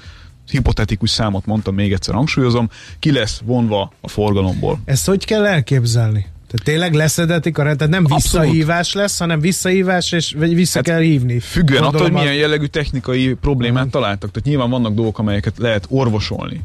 [0.51, 4.79] hipotetikus számot mondtam, még egyszer hangsúlyozom, ki lesz vonva a forgalomból.
[4.85, 6.25] Ezt hogy kell elképzelni?
[6.51, 8.23] Tehát tényleg leszedetik a rendet, nem Abszolút.
[8.23, 11.39] visszahívás lesz, hanem visszahívás, és vagy vissza hát kell hívni.
[11.39, 13.91] Függően attól, hogy milyen jellegű technikai problémát uh-huh.
[13.91, 14.31] találtak.
[14.31, 16.63] Tehát nyilván vannak dolgok, amelyeket lehet orvosolni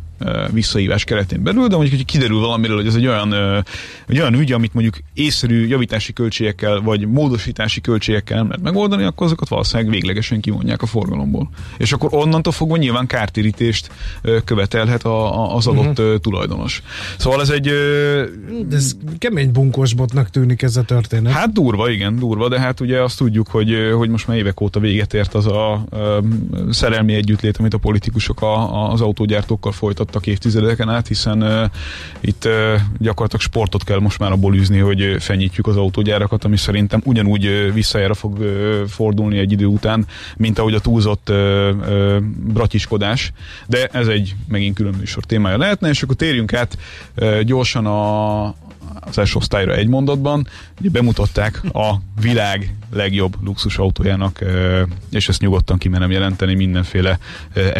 [0.52, 3.34] visszahívás keretén belül, de mondjuk, hogy kiderül valamiről, hogy ez egy olyan,
[4.06, 9.26] egy olyan ügy, amit mondjuk észszerű javítási költségekkel vagy módosítási költségekkel nem lehet megoldani, akkor
[9.26, 11.48] azokat valószínűleg véglegesen kimondják a forgalomból.
[11.78, 13.90] És akkor onnantól fogva nyilván kártérítést
[14.44, 16.18] követelhet a, a, az adott uh-huh.
[16.18, 16.82] tulajdonos.
[17.18, 17.70] Szóval ez egy...
[18.68, 21.32] De ez kemény bunkosbotnak tűnik ez a történet.
[21.32, 24.80] Hát durva, igen, durva, de hát ugye azt tudjuk, hogy, hogy most már évek óta
[24.80, 25.84] véget ért az a, a
[26.70, 29.72] szerelmi együttlét, amit a politikusok a, az autógyártókkal
[30.04, 31.70] folytattak évtizedeken át, hiszen uh,
[32.20, 37.00] itt uh, gyakorlatilag sportot kell most már abból űzni, hogy fenyítjük az autógyárakat, ami szerintem
[37.04, 42.16] ugyanúgy uh, visszajára fog uh, fordulni egy idő után, mint ahogy a túlzott uh, uh,
[42.52, 43.32] bratiskodás,
[43.66, 46.78] de ez egy megint külön műsor témája lehetne, és akkor térjünk át
[47.16, 48.54] uh, gyorsan a,
[49.00, 50.46] az S osztályra egy mondatban.
[50.80, 54.44] Ugye bemutatták a világ legjobb luxusautójának,
[55.10, 57.18] és ezt nyugodtan kimenem jelenteni, mindenféle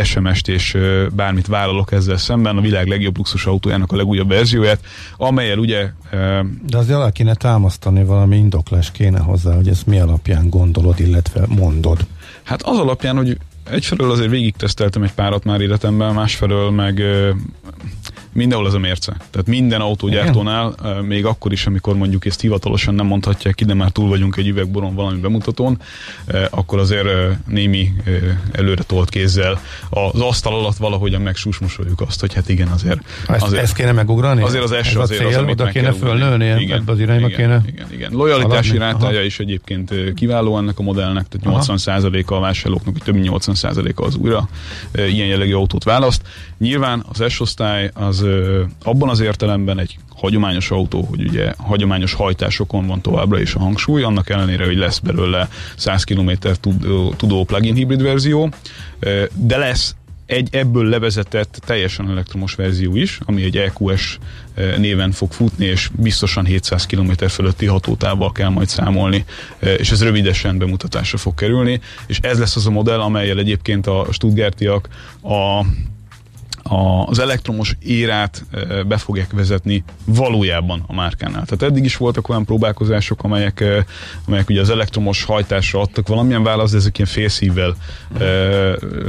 [0.05, 0.77] SMS-t és
[1.13, 4.85] bármit vállalok ezzel szemben, a világ legjobb luxusautójának a legújabb verzióját,
[5.17, 5.91] amelyel ugye...
[6.67, 11.47] De azért alá kéne támasztani, valami indoklás kéne hozzá, hogy ezt mi alapján gondolod, illetve
[11.49, 12.07] mondod.
[12.43, 13.39] Hát az alapján, hogy
[13.71, 17.03] egyfelől azért végig teszteltem egy párat már életemben, másfelől meg
[18.33, 19.17] mindenhol az a mérce.
[19.31, 21.05] Tehát minden autógyártónál, Igen?
[21.05, 24.49] még akkor is, amikor mondjuk ezt hivatalosan nem mondhatják ki, de már túl vagyunk egy
[24.49, 25.79] üvegboron valami bemutatón,
[26.51, 27.09] akkor azért
[27.47, 27.93] némi
[28.53, 33.01] előre tolt kézzel az asztal alatt valahogyan megsúsmosoljuk azt, hogy hát igen, azért.
[33.29, 34.43] Ezt, azért ezt kéne megugrani?
[34.43, 37.63] Azért az első azért cél, az, amit oda kéne fölnőni, igen, az irányba igen, kéne
[37.67, 38.13] igen, igen.
[38.13, 44.05] Lojalitási rátája is egyébként kiváló ennek a modellnek, tehát 80%-a a vásárlóknak, több mint 80%-a
[44.05, 44.49] az újra
[44.95, 46.23] ilyen jellegű autót választ.
[46.59, 48.25] Nyilván az S-osztály az
[48.83, 54.03] abban az értelemben egy hagyományos autó, hogy ugye hagyományos hajtásokon van továbbra is a hangsúly,
[54.03, 56.31] annak ellenére, hogy lesz belőle 100 km
[57.17, 58.51] tudó plug-in hibrid verzió,
[59.35, 59.95] de lesz
[60.27, 64.19] egy ebből levezetett teljesen elektromos verzió is, ami egy EQS
[64.77, 69.25] néven fog futni, és biztosan 700 km fölötti hatótávval kell majd számolni,
[69.77, 74.07] és ez rövidesen bemutatásra fog kerülni, és ez lesz az a modell, amelyel egyébként a
[74.11, 74.89] Stuttgartiak
[75.23, 75.65] a
[77.09, 78.45] az elektromos érát
[78.87, 81.45] be fogják vezetni valójában a márkánál.
[81.45, 83.65] Tehát eddig is voltak olyan próbálkozások, amelyek,
[84.27, 87.77] amelyek ugye az elektromos hajtásra adtak valamilyen választ, de ezek ilyen félszívvel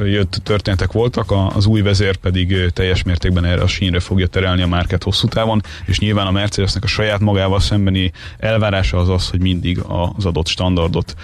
[0.06, 4.68] jött történetek voltak, az új vezér pedig teljes mértékben erre a sínre fogja terelni a
[4.68, 9.42] márkát hosszú távon, és nyilván a Mercedesnek a saját magával szembeni elvárása az az, hogy
[9.42, 9.80] mindig
[10.16, 11.16] az adott standardot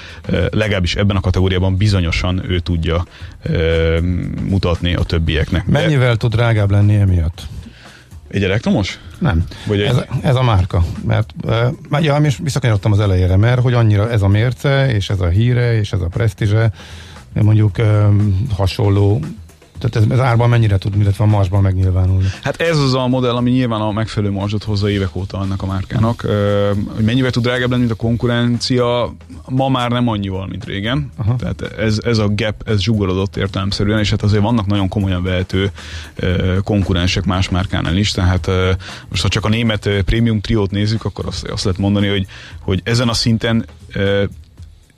[0.51, 3.05] legalábbis ebben a kategóriában bizonyosan ő tudja
[4.49, 5.65] mutatni a többieknek.
[5.65, 7.47] Mennyivel tud drágább lenni emiatt?
[8.27, 8.99] Egy elektromos?
[9.19, 9.43] Nem.
[9.65, 10.05] Vagy ez, egy...
[10.21, 10.83] ez a márka.
[11.07, 11.33] Mert
[11.91, 15.27] uh, ja, és visszakanyarodtam az elejére, mert hogy annyira ez a mérce, és ez a
[15.27, 16.71] híre, és ez a presztízse,
[17.33, 19.21] mondjuk um, hasonló
[19.81, 22.27] tehát ez, ez árban mennyire tud, illetve a marsban megnyilvánulni?
[22.41, 25.65] Hát ez az a modell, ami nyilván a megfelelő marzsot hozza évek óta annak a
[25.65, 26.21] márkának.
[26.95, 29.15] Hogy mennyivel tud drágább lenni, mint a konkurencia,
[29.49, 31.11] ma már nem annyival, mint régen.
[31.17, 31.35] Aha.
[31.35, 35.71] Tehát ez, ez a gap, ez zsugorodott értelemszerűen, és hát azért vannak nagyon komolyan vehető
[36.63, 38.49] konkurensek más márkánál is, tehát
[39.09, 42.27] most ha csak a német prémium triót nézzük, akkor azt, azt lehet mondani, hogy,
[42.59, 43.65] hogy ezen a szinten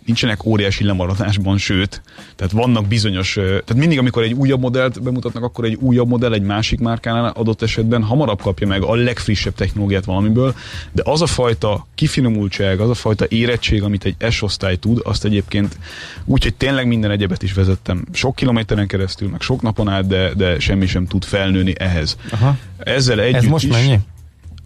[0.06, 2.02] nincsenek óriási lemaradásban, sőt,
[2.36, 6.42] tehát vannak bizonyos, tehát mindig, amikor egy újabb modellt bemutatnak, akkor egy újabb modell egy
[6.42, 10.56] másik márkánál adott esetben hamarabb kapja meg a legfrissebb technológiát valamiből,
[10.92, 15.78] de az a fajta kifinomultság, az a fajta érettség, amit egy S-osztály tud, azt egyébként
[16.26, 20.34] úgy, hogy tényleg minden egyebet is vezettem sok kilométeren keresztül, meg sok napon át, de,
[20.34, 22.18] de semmi sem tud felnőni ehhez.
[22.32, 22.58] Aha.
[22.78, 24.00] Ezzel együtt Ez most is, mennyi?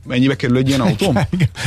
[0.07, 1.13] Mennyibe kerül egy ilyen autó?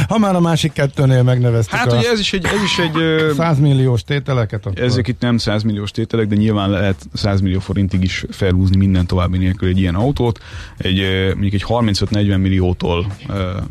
[0.08, 2.44] ha már a másik kettőnél megneveztük Hát ugye ez is egy...
[2.44, 2.92] Ez is egy
[3.36, 4.66] 100 milliós tételeket?
[4.66, 4.82] Akkor...
[4.82, 9.06] Ezek itt nem 100 milliós tételek, de nyilván lehet 100 millió forintig is felhúzni minden
[9.06, 10.38] további nélkül egy ilyen autót.
[10.76, 13.06] Egy, mondjuk egy 35-40 milliótól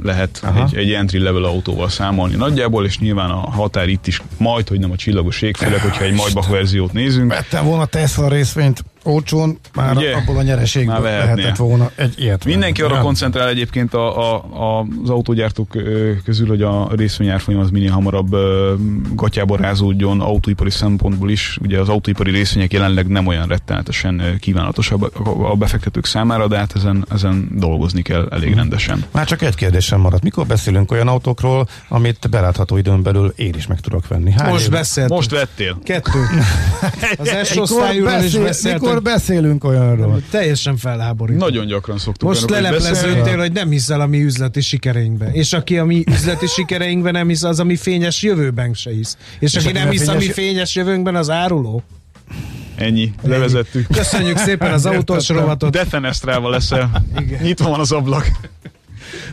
[0.03, 4.67] lehet egy, egy entry level autóval számolni nagyjából, és nyilván a határ itt is majd,
[4.67, 7.31] hogy nem a csillagos ég, főleg, hogyha egy Maybach verziót nézünk.
[7.31, 10.13] Vettem volna Tesla részvényt olcsón, már Ugye?
[10.15, 12.45] abból a nyereségből lehetett volna egy ilyet.
[12.45, 15.77] Mindenki arra koncentrál egyébként a, a, a, az autógyártók
[16.23, 18.35] közül, hogy a részvényárfolyam az minél hamarabb
[19.15, 21.57] gatyába rázódjon autóipari szempontból is.
[21.61, 25.11] Ugye az autóipari részvények jelenleg nem olyan rettenetesen kívánatosabb
[25.43, 29.03] a befektetők számára, de hát ezen, ezen dolgozni kell elég rendesen.
[29.11, 30.23] Már csak egy kérdésem maradt.
[30.23, 34.31] Mikor beszélünk olyan autókról, amit belátható időn belül én is meg tudok venni?
[34.31, 35.15] Hány Most beszéltünk.
[35.15, 35.77] Most vettél.
[35.83, 36.19] Kettő.
[37.17, 40.21] Az S osztályúról is beszéltünk mikor beszélünk olyanról?
[40.29, 41.39] Teljesen felháborító.
[41.39, 42.27] Nagyon gyakran szoktuk.
[42.27, 45.29] Most lelepleződtél, hogy nem hiszel a mi üzleti sikereinkbe.
[45.31, 49.17] És aki a mi üzleti sikereinkben nem hisz, az a mi fényes jövőben se hisz.
[49.39, 51.83] És, és aki nem hisz a mi fényes jövőnkben, az áruló.
[52.75, 53.87] Ennyi, levezettük.
[53.87, 55.71] Köszönjük szépen az autós rovatot.
[55.71, 57.03] Defenestrával leszel.
[57.41, 58.31] Nyitva van az ablak.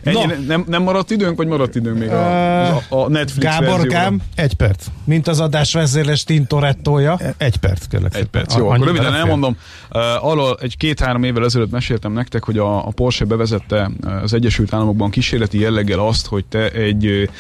[0.03, 4.55] Ennyi, nem, nem maradt időnk, vagy maradt időnk még a, a, a Netflix Gáborkám, egy
[4.55, 4.87] perc.
[5.05, 7.19] Mint az adás vezérles Tintorettója.
[7.37, 8.15] Egy perc, kérlek.
[8.15, 8.69] Egy perc, jó.
[8.69, 9.57] Akkor röviden elmondom.
[9.93, 13.91] Uh, arról egy két-három évvel ezelőtt meséltem nektek, hogy a, a Porsche bevezette
[14.23, 17.31] az Egyesült Államokban kísérleti jelleggel azt, hogy te egy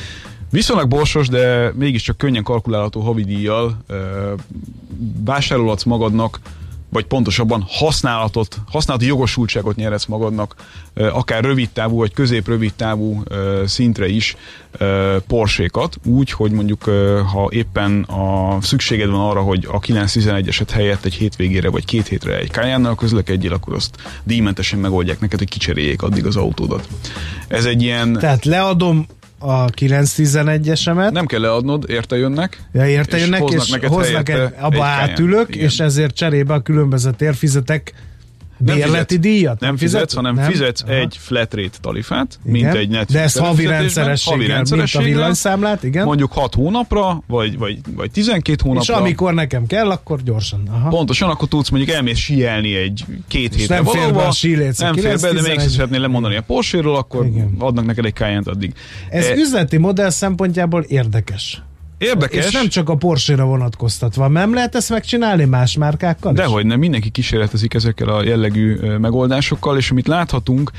[0.50, 3.96] viszonylag borsos, de mégiscsak könnyen kalkulálható havidíjjal uh,
[5.24, 6.40] vásárolhatsz magadnak
[6.90, 10.54] vagy pontosabban használatot, használati jogosultságot nyeretsz magadnak,
[10.94, 13.22] akár rövid távú, vagy közép-rövid távú
[13.66, 14.36] szintre is
[15.26, 16.84] porsékat, úgy, hogy mondjuk
[17.32, 22.38] ha éppen a szükséged van arra, hogy a 911-eset helyett egy hétvégére vagy két hétre
[22.38, 26.88] egy kájánnal közlekedjél, akkor azt díjmentesen megoldják neked, hogy kicseréljék addig az autódat.
[27.48, 28.12] Ez egy ilyen...
[28.12, 29.06] Tehát leadom
[29.38, 31.12] a 911-esemet.
[31.12, 32.62] Nem kell leadnod, érte jönnek.
[32.72, 37.10] Ja, érte jönnek, és, és hoznak, hoznak egy, abba átülök, és ezért cserébe a különböző
[37.10, 37.92] térfizetek
[38.58, 39.60] Bérleti díjat?
[39.60, 40.50] Nem fizetsz, hanem nem?
[40.50, 40.92] fizetsz Aha.
[40.92, 42.60] egy flat rate tarifát, igen.
[42.60, 46.04] mint egy Netflix De ez havi rendszerességgel, havi rendszerességgel, mint a villanyszámlát, igen.
[46.04, 48.94] Mondjuk 6 hónapra, vagy, vagy, vagy 12 hónapra.
[48.94, 50.62] És amikor nekem kell, akkor gyorsan.
[50.70, 50.88] Aha.
[50.88, 54.94] Pontosan, akkor tudsz mondjuk elmész síelni egy két hétre nem fér be a síléc, Nem
[54.94, 57.54] fér be, de még szeretnél lemondani a porsche akkor igen.
[57.58, 58.72] adnak neked egy kájent addig.
[59.10, 59.34] Ez e...
[59.34, 61.62] üzleti modell szempontjából érdekes.
[61.98, 62.46] Érdekes.
[62.46, 64.28] És nem csak a Porsche-ra vonatkoztatva.
[64.28, 66.38] Nem lehet ezt megcsinálni más márkákkal is?
[66.38, 70.70] Dehogy nem, mindenki kísérletezik ezekkel a jellegű megoldásokkal, és amit láthatunk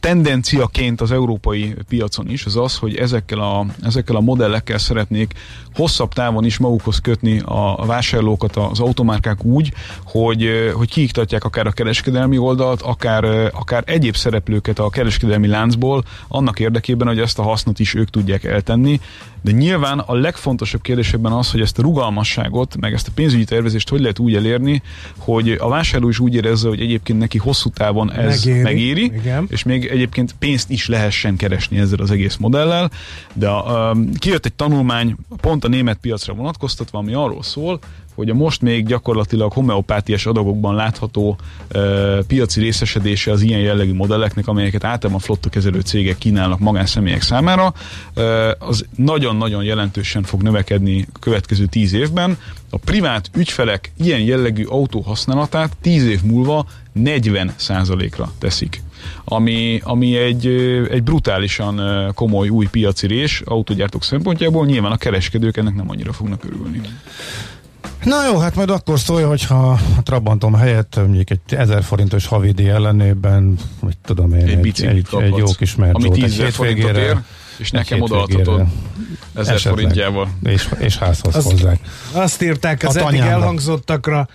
[0.00, 5.34] tendenciaként az európai piacon is, az az, hogy ezekkel a, ezekkel a modellekkel szeretnék
[5.74, 9.72] hosszabb távon is magukhoz kötni a vásárlókat az automárkák úgy,
[10.04, 13.24] hogy, hogy kiiktatják akár a kereskedelmi oldalt, akár,
[13.54, 18.44] akár egyéb szereplőket a kereskedelmi láncból, annak érdekében, hogy ezt a hasznot is ők tudják
[18.44, 19.00] eltenni.
[19.42, 23.44] De nyilván a legfontosabb kérdés ebben az, hogy ezt a rugalmasságot, meg ezt a pénzügyi
[23.44, 24.82] tervezést hogy lehet úgy elérni,
[25.18, 29.12] hogy a vásárló is úgy érezze, hogy egyébként neki hosszú távon ez megéri, megéri
[29.48, 32.90] és még egyébként pénzt is lehessen keresni ezzel az egész modellel.
[33.32, 37.78] De a, kijött egy tanulmány pont a német piacra vonatkoztatva, ami arról szól,
[38.20, 41.38] hogy a most még gyakorlatilag homeopátiás adagokban látható
[41.74, 47.72] uh, piaci részesedése az ilyen jellegű modelleknek, amelyeket általában flottokezelő cégek kínálnak magánszemélyek számára,
[48.16, 48.24] uh,
[48.58, 52.38] az nagyon-nagyon jelentősen fog növekedni a következő tíz évben.
[52.70, 58.82] A privát ügyfelek ilyen jellegű autó használatát tíz év múlva 40%-ra teszik
[59.24, 60.46] ami, ami egy,
[60.90, 61.80] egy brutálisan
[62.14, 66.80] komoly új piaci rés autógyártók szempontjából, nyilván a kereskedők ennek nem annyira fognak örülni.
[68.04, 72.68] Na jó, hát majd akkor szólja, hogyha a Trabantom helyett mondjuk egy 1000 forintos havidíj
[72.68, 77.16] ellenében, vagy tudom én, egy, egy, egy, egy jó kis merzót, ami 10 forintot ér,
[77.56, 78.66] és nekem odaadhatod
[79.34, 80.28] 1000 forintjával.
[80.42, 81.80] És, és házhoz azt, hozzák.
[82.12, 84.28] Azt írták az eddig elhangzottakra,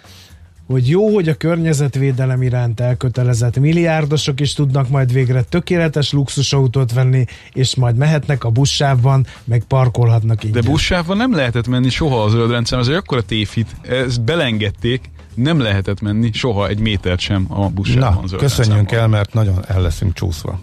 [0.68, 7.26] hogy jó, hogy a környezetvédelem iránt elkötelezett milliárdosok is tudnak majd végre tökéletes luxusautót venni,
[7.54, 10.62] és majd mehetnek a buszsávban, meg parkolhatnak ingyen.
[10.62, 13.76] De buszsávban nem lehetett menni soha az zöldrendszem, ez egy akkora tévhit.
[13.82, 18.26] Ezt belengedték, nem lehetett menni soha egy métert sem a buszsávban.
[18.32, 20.60] Na, köszönjünk el, mert nagyon el leszünk csúszva.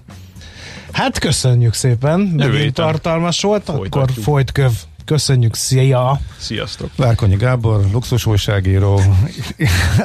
[0.93, 3.95] Hát köszönjük szépen, megint tartalmas volt, Folytatjuk.
[3.95, 4.71] akkor folyt köv.
[5.05, 6.21] Köszönjük, szia!
[6.39, 6.91] Sziasztok!
[6.97, 9.01] Várkonyi Gábor, luxus újságíró,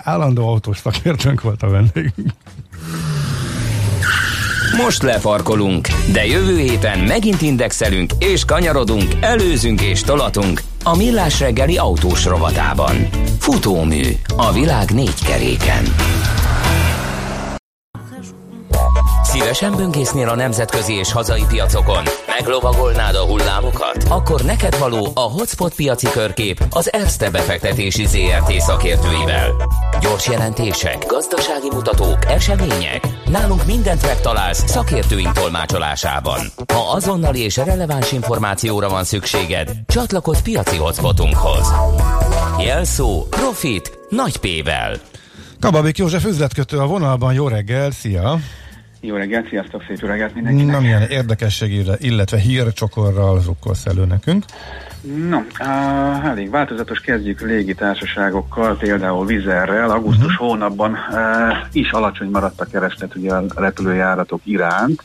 [0.04, 2.32] állandó autós szakértőnk volt a vendégünk.
[4.84, 11.78] Most lefarkolunk, de jövő héten megint indexelünk és kanyarodunk, előzünk és tolatunk a Millás reggeli
[11.78, 12.96] autós rovatában.
[13.40, 14.04] Futómű
[14.38, 15.84] a világ négy keréken.
[19.40, 22.04] Szívesen böngésznél a nemzetközi és hazai piacokon?
[22.28, 24.04] Meglovagolnád a hullámokat?
[24.10, 29.70] Akkor neked való a Hotspot piaci körkép az Erste befektetési ZRT szakértőivel.
[30.02, 33.08] Gyors jelentések, gazdasági mutatók, események.
[33.26, 36.40] Nálunk mindent megtalálsz szakértőink tolmácsolásában.
[36.74, 41.74] Ha azonnali és releváns információra van szükséged, csatlakozz piaci hotspotunkhoz.
[42.60, 45.00] Jelszó Profit nagy P-vel.
[45.60, 48.40] Kababik József üzletkötő a vonalban, jó reggel, szia!
[49.08, 50.76] Jó reggelt, sziasztok, szép reggelt mindenkinek.
[50.76, 54.46] Na, milyen érdekesség, illetve hírcsokorral zsukkolsz elő nekünk?
[55.30, 59.90] No, uh, elég változatos, kezdjük légitársaságokkal, például Vizerrel.
[59.90, 60.48] Augusztus uh-huh.
[60.48, 61.18] hónapban uh,
[61.72, 65.04] is alacsony maradt a kereslet ugye a repülőjáratok iránt.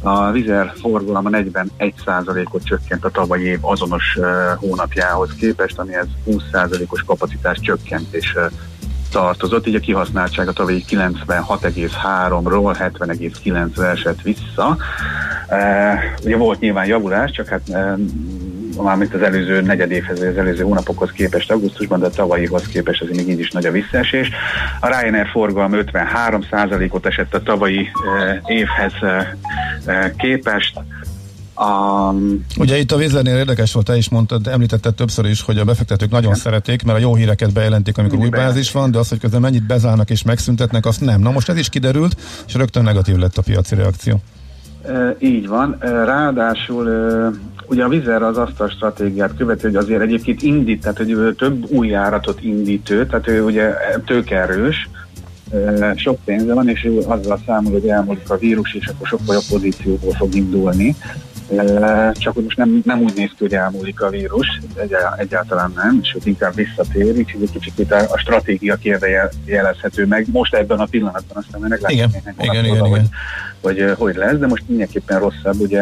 [0.00, 7.02] A Vizer forgalma 41%-ot csökkent a tavalyi év azonos uh, hónapjához képest, ami ez 20%-os
[7.02, 8.36] kapacitás csökkentés
[9.12, 14.76] tartozott, így a kihasználtsága tavalyi 96,3-ról 70,9-re esett vissza.
[15.48, 17.96] E, ugye volt nyilván javulás, csak hát e,
[18.82, 23.28] mármint az előző negyedévhez, az előző hónapokhoz képest augusztusban, de a tavalyihoz képest azért még
[23.28, 24.30] így is nagy a visszaesés.
[24.80, 27.88] A Ryanair forgalom 53%-ot esett a tavalyi
[28.46, 28.92] évhez
[30.16, 30.78] képest,
[31.56, 35.64] Um, Ugye itt a Vizernél érdekes volt, te is mondtad, említetted többször is, hogy a
[35.64, 36.42] befektetők nagyon igen.
[36.42, 39.66] szeretik, mert a jó híreket bejelentik, amikor új bázis van, de az, hogy közben mennyit
[39.66, 41.20] bezárnak és megszüntetnek, azt nem.
[41.20, 44.20] Na most ez is kiderült, és rögtön negatív lett a piaci reakció.
[44.86, 45.76] E, így van.
[45.80, 46.88] Ráadásul
[47.66, 51.70] ugye a Vizer az azt a stratégiát követő, hogy azért egyébként indít, tehát hogy több
[51.70, 53.74] új járatot indít ő, tehát ő ugye
[54.06, 54.88] tőkerős,
[55.96, 59.44] sok pénze van, és ő azzal számol, hogy elmúlik a vírus, és akkor sokkal jobb
[59.48, 60.96] pozícióból fog indulni.
[62.12, 64.60] Csak hogy most nem, nem úgy néz ki, hogy elmúlik a vírus,
[65.16, 70.26] egyáltalán nem, sőt inkább visszatér, így egy kicsit a, stratégia kérde jelezhető meg.
[70.30, 73.08] Most ebben a pillanatban, aztán meg látjuk igen, igen, igen, hogy,
[73.60, 75.80] hogy hogy lesz, de most mindenképpen rosszabb, ugye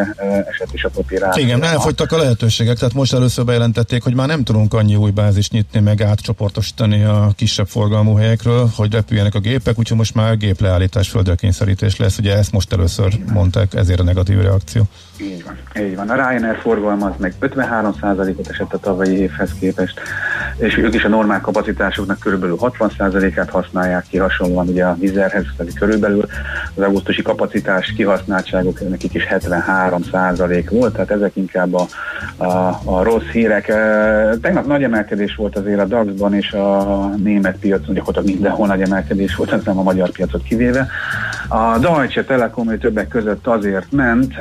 [0.49, 4.43] eset is a papír Igen, elfogytak a lehetőségek, tehát most először bejelentették, hogy már nem
[4.43, 9.79] tudunk annyi új bázis nyitni, meg átcsoportosítani a kisebb forgalmú helyekről, hogy repüljenek a gépek,
[9.79, 14.39] úgyhogy most már gépleállítás, földre kényszerítés lesz, ugye ezt most először mondták, ezért a negatív
[14.39, 14.87] reakció.
[15.21, 15.85] Így van.
[15.85, 16.09] Így van.
[16.09, 19.99] A Ryanair forgalma az meg 53%-ot esett a tavalyi évhez képest,
[20.57, 25.73] és ők is a normál kapacitásoknak körülbelül 60%-át használják ki, hasonlóan ugye a Vizerhez, tehát
[25.73, 26.25] körülbelül
[26.75, 31.85] az augusztusi kapacitás kihasználtságok nekik is 73% volt, tehát ezek inkább a,
[32.37, 33.65] a, a rossz hírek.
[34.41, 39.35] Tegnap nagy emelkedés volt azért a DAX-ban és a német piacon, ott mindenhol nagy emelkedés
[39.35, 40.87] volt, ez nem a magyar piacot kivéve.
[41.47, 44.33] A Deutsche Telekom többek között azért ment,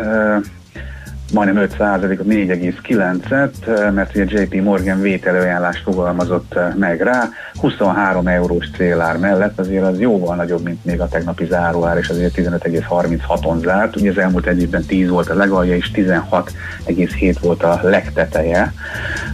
[1.32, 7.28] majdnem 5%-ot, 4,9-et, mert ugye JP Morgan vételőajánlást fogalmazott eh, meg rá,
[7.60, 12.34] 23 eurós célár mellett azért az jóval nagyobb, mint még a tegnapi záróár, és azért
[12.36, 13.96] 15,36-on zárt.
[13.96, 18.72] Ugye az elmúlt egy évben 10 volt a legalja, és 16,7 volt a legteteje,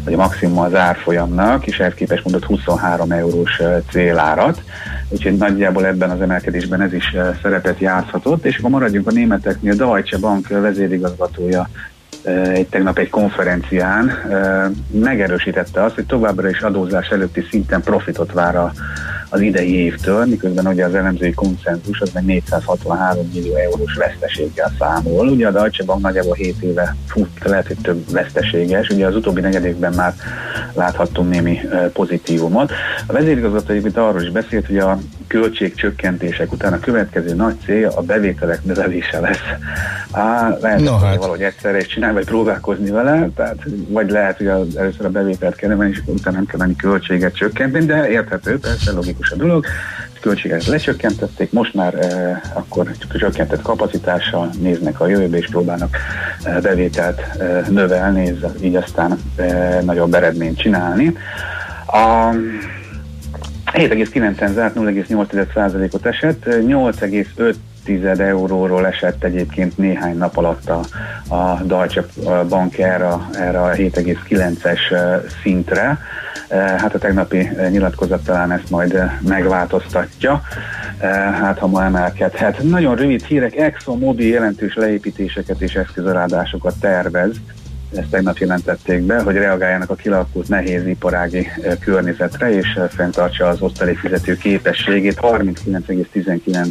[0.04, 4.62] vagy a maximum az árfolyamnak, és ehhez képest mondott 23 eurós eh, célárat
[5.08, 9.74] úgyhogy nagyjából ebben az emelkedésben ez is eh, szerepet játszhatott, és akkor maradjunk a németeknél,
[9.74, 11.68] Deutsche Bank vezérigazgatója
[12.22, 18.32] eh, egy tegnap egy konferencián eh, megerősítette azt, hogy továbbra is adózás előtti szinten profitot
[18.32, 18.72] vár a
[19.28, 25.28] az idei évtől, miközben ugye az elemzői konszenzus az meg 463 millió eurós veszteséggel számol.
[25.28, 28.88] Ugye a Deutsche Bank nagyjából 7 éve fut, lehet, hogy több veszteséges.
[28.88, 30.14] Ugye az utóbbi negyedékben már
[30.74, 31.58] láthattunk némi
[31.92, 32.72] pozitívumot.
[33.06, 38.02] A vezérigazgató egyébként arról is beszélt, hogy a költségcsökkentések után a következő nagy cél a
[38.02, 39.42] bevételek növelése lesz.
[40.10, 41.16] Á, lehet, no, hát.
[41.16, 43.56] valahogy egyszerre is csinálni, vagy próbálkozni vele, tehát
[43.88, 47.34] vagy lehet, hogy az, először a bevételt kell emelni, és utána nem kell menni költséget
[47.36, 49.64] csökkenteni, de érthető, persze logikus a dolog.
[50.14, 55.96] A költségeket lecsökkentették, most már eh, akkor csökkentett kapacitással néznek a jövőbe, és próbálnak
[56.42, 61.16] eh, bevételt eh, növelni, így aztán eh, nagyobb eredményt csinálni.
[61.86, 62.34] A,
[63.72, 67.54] 7,9 zárt, 0,8%-ot esett, 8,5
[67.86, 70.80] 10 euróról esett egyébként néhány nap alatt a,
[71.34, 72.04] a Deutsche
[72.48, 74.80] Bank erre, erre a 7,9-es
[75.42, 75.98] szintre.
[76.50, 80.42] Hát a tegnapi nyilatkozat talán ezt majd megváltoztatja,
[81.40, 82.62] hát ha ma emelkedhet.
[82.62, 87.36] Nagyon rövid hírek, ExxonMobil jelentős leépítéseket és eszközarádásokat tervez
[87.94, 91.48] ezt tegnap jelentették be, hogy reagáljanak a kialakult nehéz iparági
[91.80, 95.18] környezetre, és fenntartsa az osztalék fizető képességét.
[95.20, 96.66] 39,19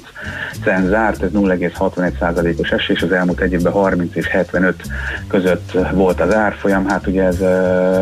[0.64, 4.76] cent zárt, ez 0,61%-os esés, az elmúlt egy évben 30 és 75
[5.28, 6.88] között volt az árfolyam.
[6.88, 7.42] Hát ugye ez,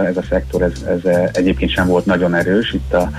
[0.06, 3.10] ez a szektor ez, ez egyébként sem volt nagyon erős, itt a,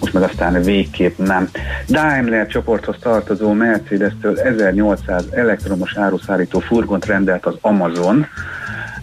[0.00, 1.48] most meg aztán végképp nem.
[1.88, 8.26] Daimler csoporthoz tartozó Mercedes-től 1800 elektromos áruszállító furgont rendelt az Amazon,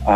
[0.06, 0.14] a,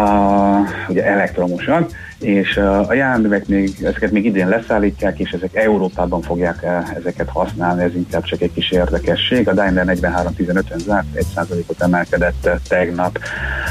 [0.89, 1.89] ugye elektromosak,
[2.23, 6.65] és a járművek még, ezeket még idén leszállítják, és ezek Európában fogják
[6.97, 9.47] ezeket használni, ez inkább csak egy kis érdekesség.
[9.47, 13.19] A Daimler 43-15-en zárt, 1%-ot emelkedett tegnap.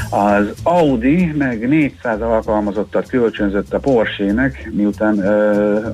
[0.09, 5.19] Az Audi meg 400 alkalmazottat kölcsönzött a Porsche-nek, miután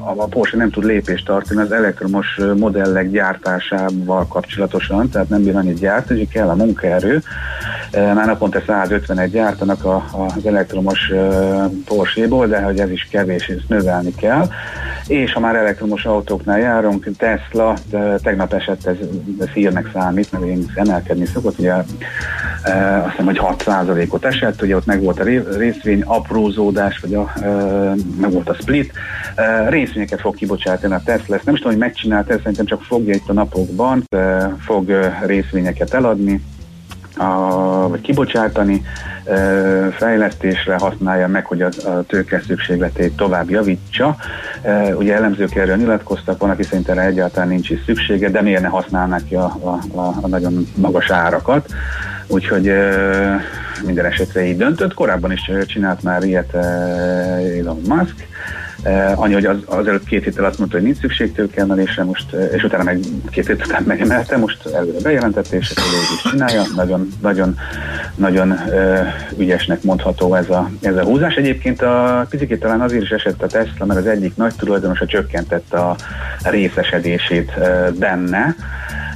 [0.04, 5.80] a Porsche nem tud lépést tartani az elektromos modellek gyártásával kapcsolatosan, tehát nem bír annyit
[5.80, 7.22] gyártani, kell a munkaerő.
[7.92, 11.12] Már naponta 151 gyártanak az elektromos
[11.86, 14.48] Porsche-ból, de hogy ez is kevés, és növelni kell.
[15.08, 18.96] És ha már elektromos autóknál járunk, Tesla, de tegnap esett, ez,
[19.40, 21.84] ez hírnek számít, mert én emelkedni szokott, ugye e,
[22.98, 25.24] azt hiszem, hogy 6%-ot esett, ugye ott meg volt a
[25.58, 27.48] részvény aprózódás, vagy a, e,
[28.22, 28.92] meg volt a split,
[29.36, 33.14] e, részvényeket fog kibocsátani a Tesla, ezt nem is tudom, hogy megcsinálta, szerintem csak fogja
[33.14, 36.42] itt a napokban, e, fog részvényeket eladni,
[37.20, 38.86] a, vagy kibocsátani,
[39.92, 44.16] fejlesztésre használja meg, hogy a, a tőke szükségletét tovább javítsa.
[44.94, 48.68] Ugye elemzők erről nyilatkoztak, van, aki szerint erre egyáltalán nincs is szüksége, de miért ne
[48.68, 51.70] használnak ki a, a, a, a nagyon magas árakat.
[52.28, 52.74] Úgyhogy
[53.86, 54.94] minden esetre így döntött.
[54.94, 58.28] Korábban is csinált már ilyet Elon Musk,
[59.16, 62.64] annyi, hogy az, az előtt két héttel azt mondta, hogy nincs szükség tőkeemelésre, most, és
[62.64, 63.00] utána meg
[63.30, 65.80] két hét után megemelte, most előre bejelentette, és ezt
[66.24, 66.64] is csinálja.
[66.76, 67.56] Nagyon, nagyon,
[68.16, 69.08] nagyon uh,
[69.38, 71.36] ügyesnek mondható ez a, ez a húzás.
[71.36, 75.74] Egyébként a picit talán azért is esett a Tesla, mert az egyik nagy tulajdonosa csökkentett
[75.74, 75.96] a
[76.44, 77.52] részesedését
[78.00, 78.56] benne,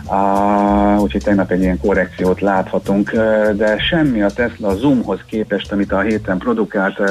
[0.05, 3.11] Uh, úgyhogy tegnap egy ilyen korrekciót láthatunk,
[3.55, 7.01] de semmi a Tesla Zoomhoz képest, amit a héten produkált,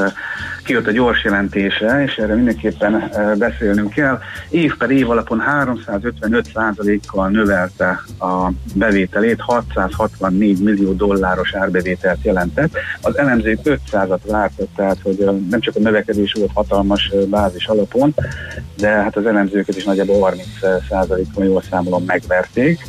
[0.64, 4.18] kijött a gyors jelentése, és erre mindenképpen beszélnünk kell.
[4.48, 12.72] Év per év alapon 355%-kal növelte a bevételét, 664 millió dolláros árbevételt jelentett.
[13.00, 18.14] Az elemzők 500-at vártak, tehát hogy nem csak a növekedés volt hatalmas bázis alapon,
[18.76, 22.81] de hát az elemzőket is nagyjából 30%-kal jól számolom megverték.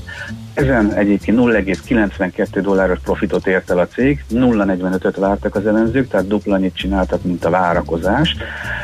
[0.54, 6.54] Ezen egyébként 0,92 dolláros profitot ért el a cég, 0,45-öt vártak az elemzők, tehát dupla
[6.54, 8.36] annyit csináltak, mint a várakozás.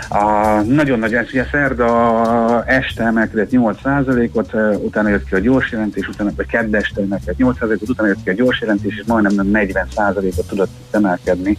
[0.09, 4.53] A, nagyon nagy, ugye szerda este emelkedett 8%-ot,
[4.83, 8.29] utána jött ki a gyors jelentés, utána, vagy kedd este emelkedett 8%-ot, utána jött ki
[8.29, 11.57] a gyors jelentés, és majdnem 40%-ot tudott emelkedni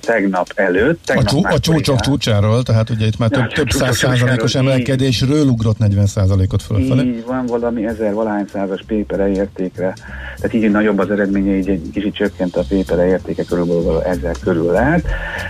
[0.00, 1.04] tegnap előtt.
[1.04, 5.46] Tegnap a, csú, a csúcsok csúcsáról, tehát ugye itt már több, több száz százalékos emelkedésről
[5.46, 7.02] ugrott 40 százalékot fölfelé.
[7.02, 9.94] Így van valami ezer valány százas pépere értékre,
[10.36, 14.72] tehát így nagyobb az eredménye, így egy kicsit csökkent a pépere értéke, körülbelül ezer körül
[14.72, 15.04] lehet.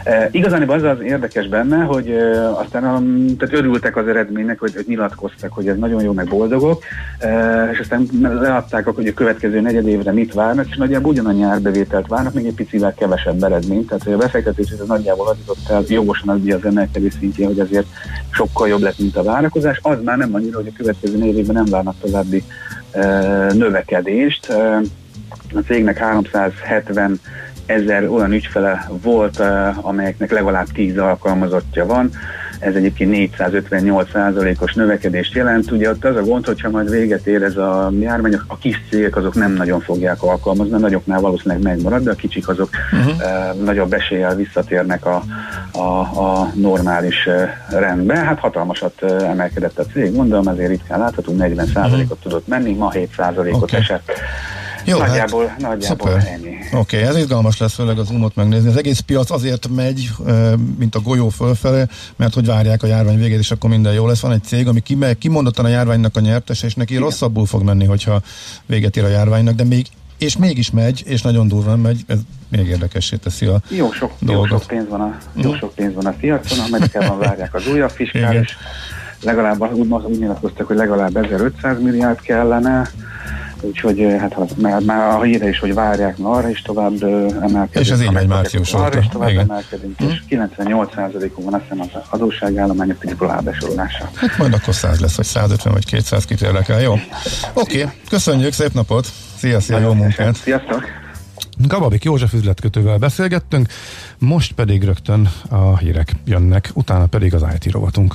[0.05, 2.20] E, igazán az az érdekes benne, hogy
[2.53, 3.03] aztán a,
[3.39, 6.83] tehát örültek az eredménynek, hogy, hogy nyilatkoztak, hogy ez nagyon jó, meg boldogok,
[7.73, 12.35] és aztán leadták, hogy a következő negyed évre mit várnak, és nagyjából ugyanannyi árbevételt várnak,
[12.35, 16.29] még egy picivel kevesebb eredményt, tehát hogy a befektetés ez nagyjából az jutott el jogosan
[16.29, 17.87] az az emelkedés szintjén, hogy ezért
[18.31, 19.79] sokkal jobb lett, mint a várakozás.
[19.83, 22.45] Az már nem annyira, hogy a következő négy évben nem várnak további
[23.53, 24.53] növekedést.
[25.55, 27.21] A cégnek 370
[27.71, 29.43] ezer olyan ügyfele volt,
[29.81, 32.11] amelyeknek legalább 10 alkalmazottja van.
[32.61, 34.09] Ez egyébként 458
[34.61, 35.71] os növekedést jelent.
[35.71, 39.17] Ugye ott az a gond, hogyha majd véget ér ez a járvány, a kis cégek
[39.17, 43.65] azok nem nagyon fogják alkalmazni, a nagyoknál valószínűleg megmarad, de a kicsik azok uh-huh.
[43.65, 45.23] nagyobb eséllyel visszatérnek a,
[45.73, 47.29] a, a normális
[47.71, 48.17] rendbe.
[48.17, 52.01] Hát hatalmasat emelkedett a cég, mondom, ezért ritkán láthatunk, 40 uh-huh.
[52.09, 53.81] ot tudott menni, ma 7 ot okay.
[53.81, 54.13] esett.
[54.85, 56.57] Jó, nagyjából, hát, nagyjából ennyi.
[56.73, 58.69] Oké, okay, ez izgalmas lesz főleg az umot megnézni.
[58.69, 60.11] Az egész piac azért megy,
[60.79, 64.21] mint a golyó fölfele, mert hogy várják a járvány végét, és akkor minden jó lesz.
[64.21, 64.83] Van egy cég, ami
[65.19, 67.05] kimondottan a járványnak a nyertes, és neki Igen.
[67.05, 68.21] rosszabbul fog menni, hogyha
[68.67, 69.87] véget ér a járványnak, de még
[70.21, 72.19] és mégis megy, és nagyon durván megy, ez
[72.49, 74.51] még érdekessé teszi a jó sok, dolgot.
[74.51, 75.59] Jó sok pénz van a, jó mhm.
[75.59, 78.57] sok pénz van a piacon, Amerikában várják az újabb fiskális,
[79.23, 82.91] legalább úgy, úgy nyilatkoztak, hogy legalább 1500 milliárd kellene,
[83.61, 87.75] Úgyhogy hát már, már a híre is, hogy várják, na arra is tovább emelkedünk.
[87.75, 89.51] És ez így megy március Arra is tovább Igen.
[89.51, 94.11] emelkedünk, és 98%-on van azt hiszem az adósságállomány, pedig besorolása.
[94.15, 96.93] Hát majd akkor 100 lesz, vagy 150 vagy 200 kit érdekel, jó?
[96.93, 97.95] Oké, okay.
[98.09, 99.07] köszönjük, szép napot!
[99.37, 100.37] Szia, szia, jó munkát!
[100.37, 100.83] Sziasztok!
[101.67, 103.69] Gababik József üzletkötővel beszélgettünk,
[104.19, 108.15] most pedig rögtön a hírek jönnek, utána pedig az IT rovatunk.